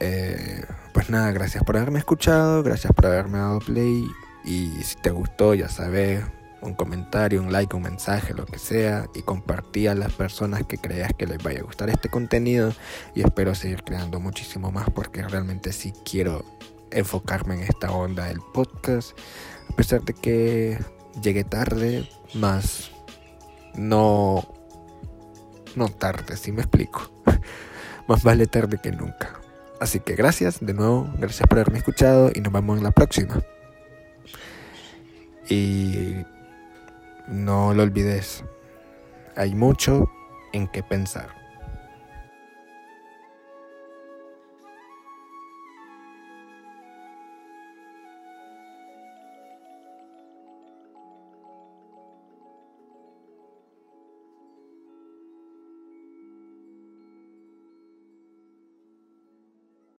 Eh, 0.00 0.62
pues 0.92 1.08
nada, 1.08 1.30
gracias 1.32 1.64
por 1.64 1.76
haberme 1.76 2.00
escuchado, 2.00 2.62
gracias 2.62 2.92
por 2.92 3.06
haberme 3.06 3.38
dado 3.38 3.60
play 3.60 4.04
y 4.44 4.70
si 4.82 4.96
te 4.96 5.10
gustó, 5.10 5.54
ya 5.54 5.68
sabes, 5.68 6.22
un 6.64 6.74
comentario, 6.74 7.42
un 7.42 7.52
like, 7.52 7.76
un 7.76 7.82
mensaje, 7.82 8.34
lo 8.34 8.46
que 8.46 8.58
sea, 8.58 9.06
y 9.14 9.22
compartí 9.22 9.86
a 9.86 9.94
las 9.94 10.12
personas 10.12 10.64
que 10.66 10.78
creas 10.78 11.12
que 11.16 11.26
les 11.26 11.42
vaya 11.42 11.60
a 11.60 11.62
gustar 11.62 11.90
este 11.90 12.08
contenido. 12.08 12.72
Y 13.14 13.20
espero 13.20 13.54
seguir 13.54 13.82
creando 13.84 14.20
muchísimo 14.20 14.72
más 14.72 14.88
porque 14.90 15.22
realmente 15.22 15.72
sí 15.72 15.92
quiero 16.04 16.44
enfocarme 16.90 17.54
en 17.54 17.62
esta 17.62 17.90
onda 17.92 18.26
del 18.26 18.40
podcast. 18.52 19.16
A 19.70 19.76
pesar 19.76 20.02
de 20.02 20.14
que 20.14 20.78
llegué 21.22 21.44
tarde, 21.44 22.08
más 22.34 22.90
no, 23.74 24.48
no 25.76 25.88
tarde, 25.88 26.36
si 26.36 26.52
me 26.52 26.62
explico. 26.62 27.10
más 28.08 28.22
vale 28.22 28.46
tarde 28.46 28.78
que 28.82 28.90
nunca. 28.90 29.40
Así 29.80 30.00
que 30.00 30.14
gracias 30.14 30.64
de 30.64 30.72
nuevo, 30.72 31.10
gracias 31.18 31.46
por 31.48 31.58
haberme 31.58 31.78
escuchado 31.78 32.30
y 32.34 32.40
nos 32.40 32.52
vemos 32.52 32.78
en 32.78 32.84
la 32.84 32.92
próxima. 32.92 33.42
Y 35.48 36.24
no 37.28 37.74
lo 37.74 37.82
olvides, 37.82 38.44
hay 39.36 39.54
mucho 39.54 40.08
en 40.52 40.68
qué 40.68 40.82
pensar. 40.82 41.43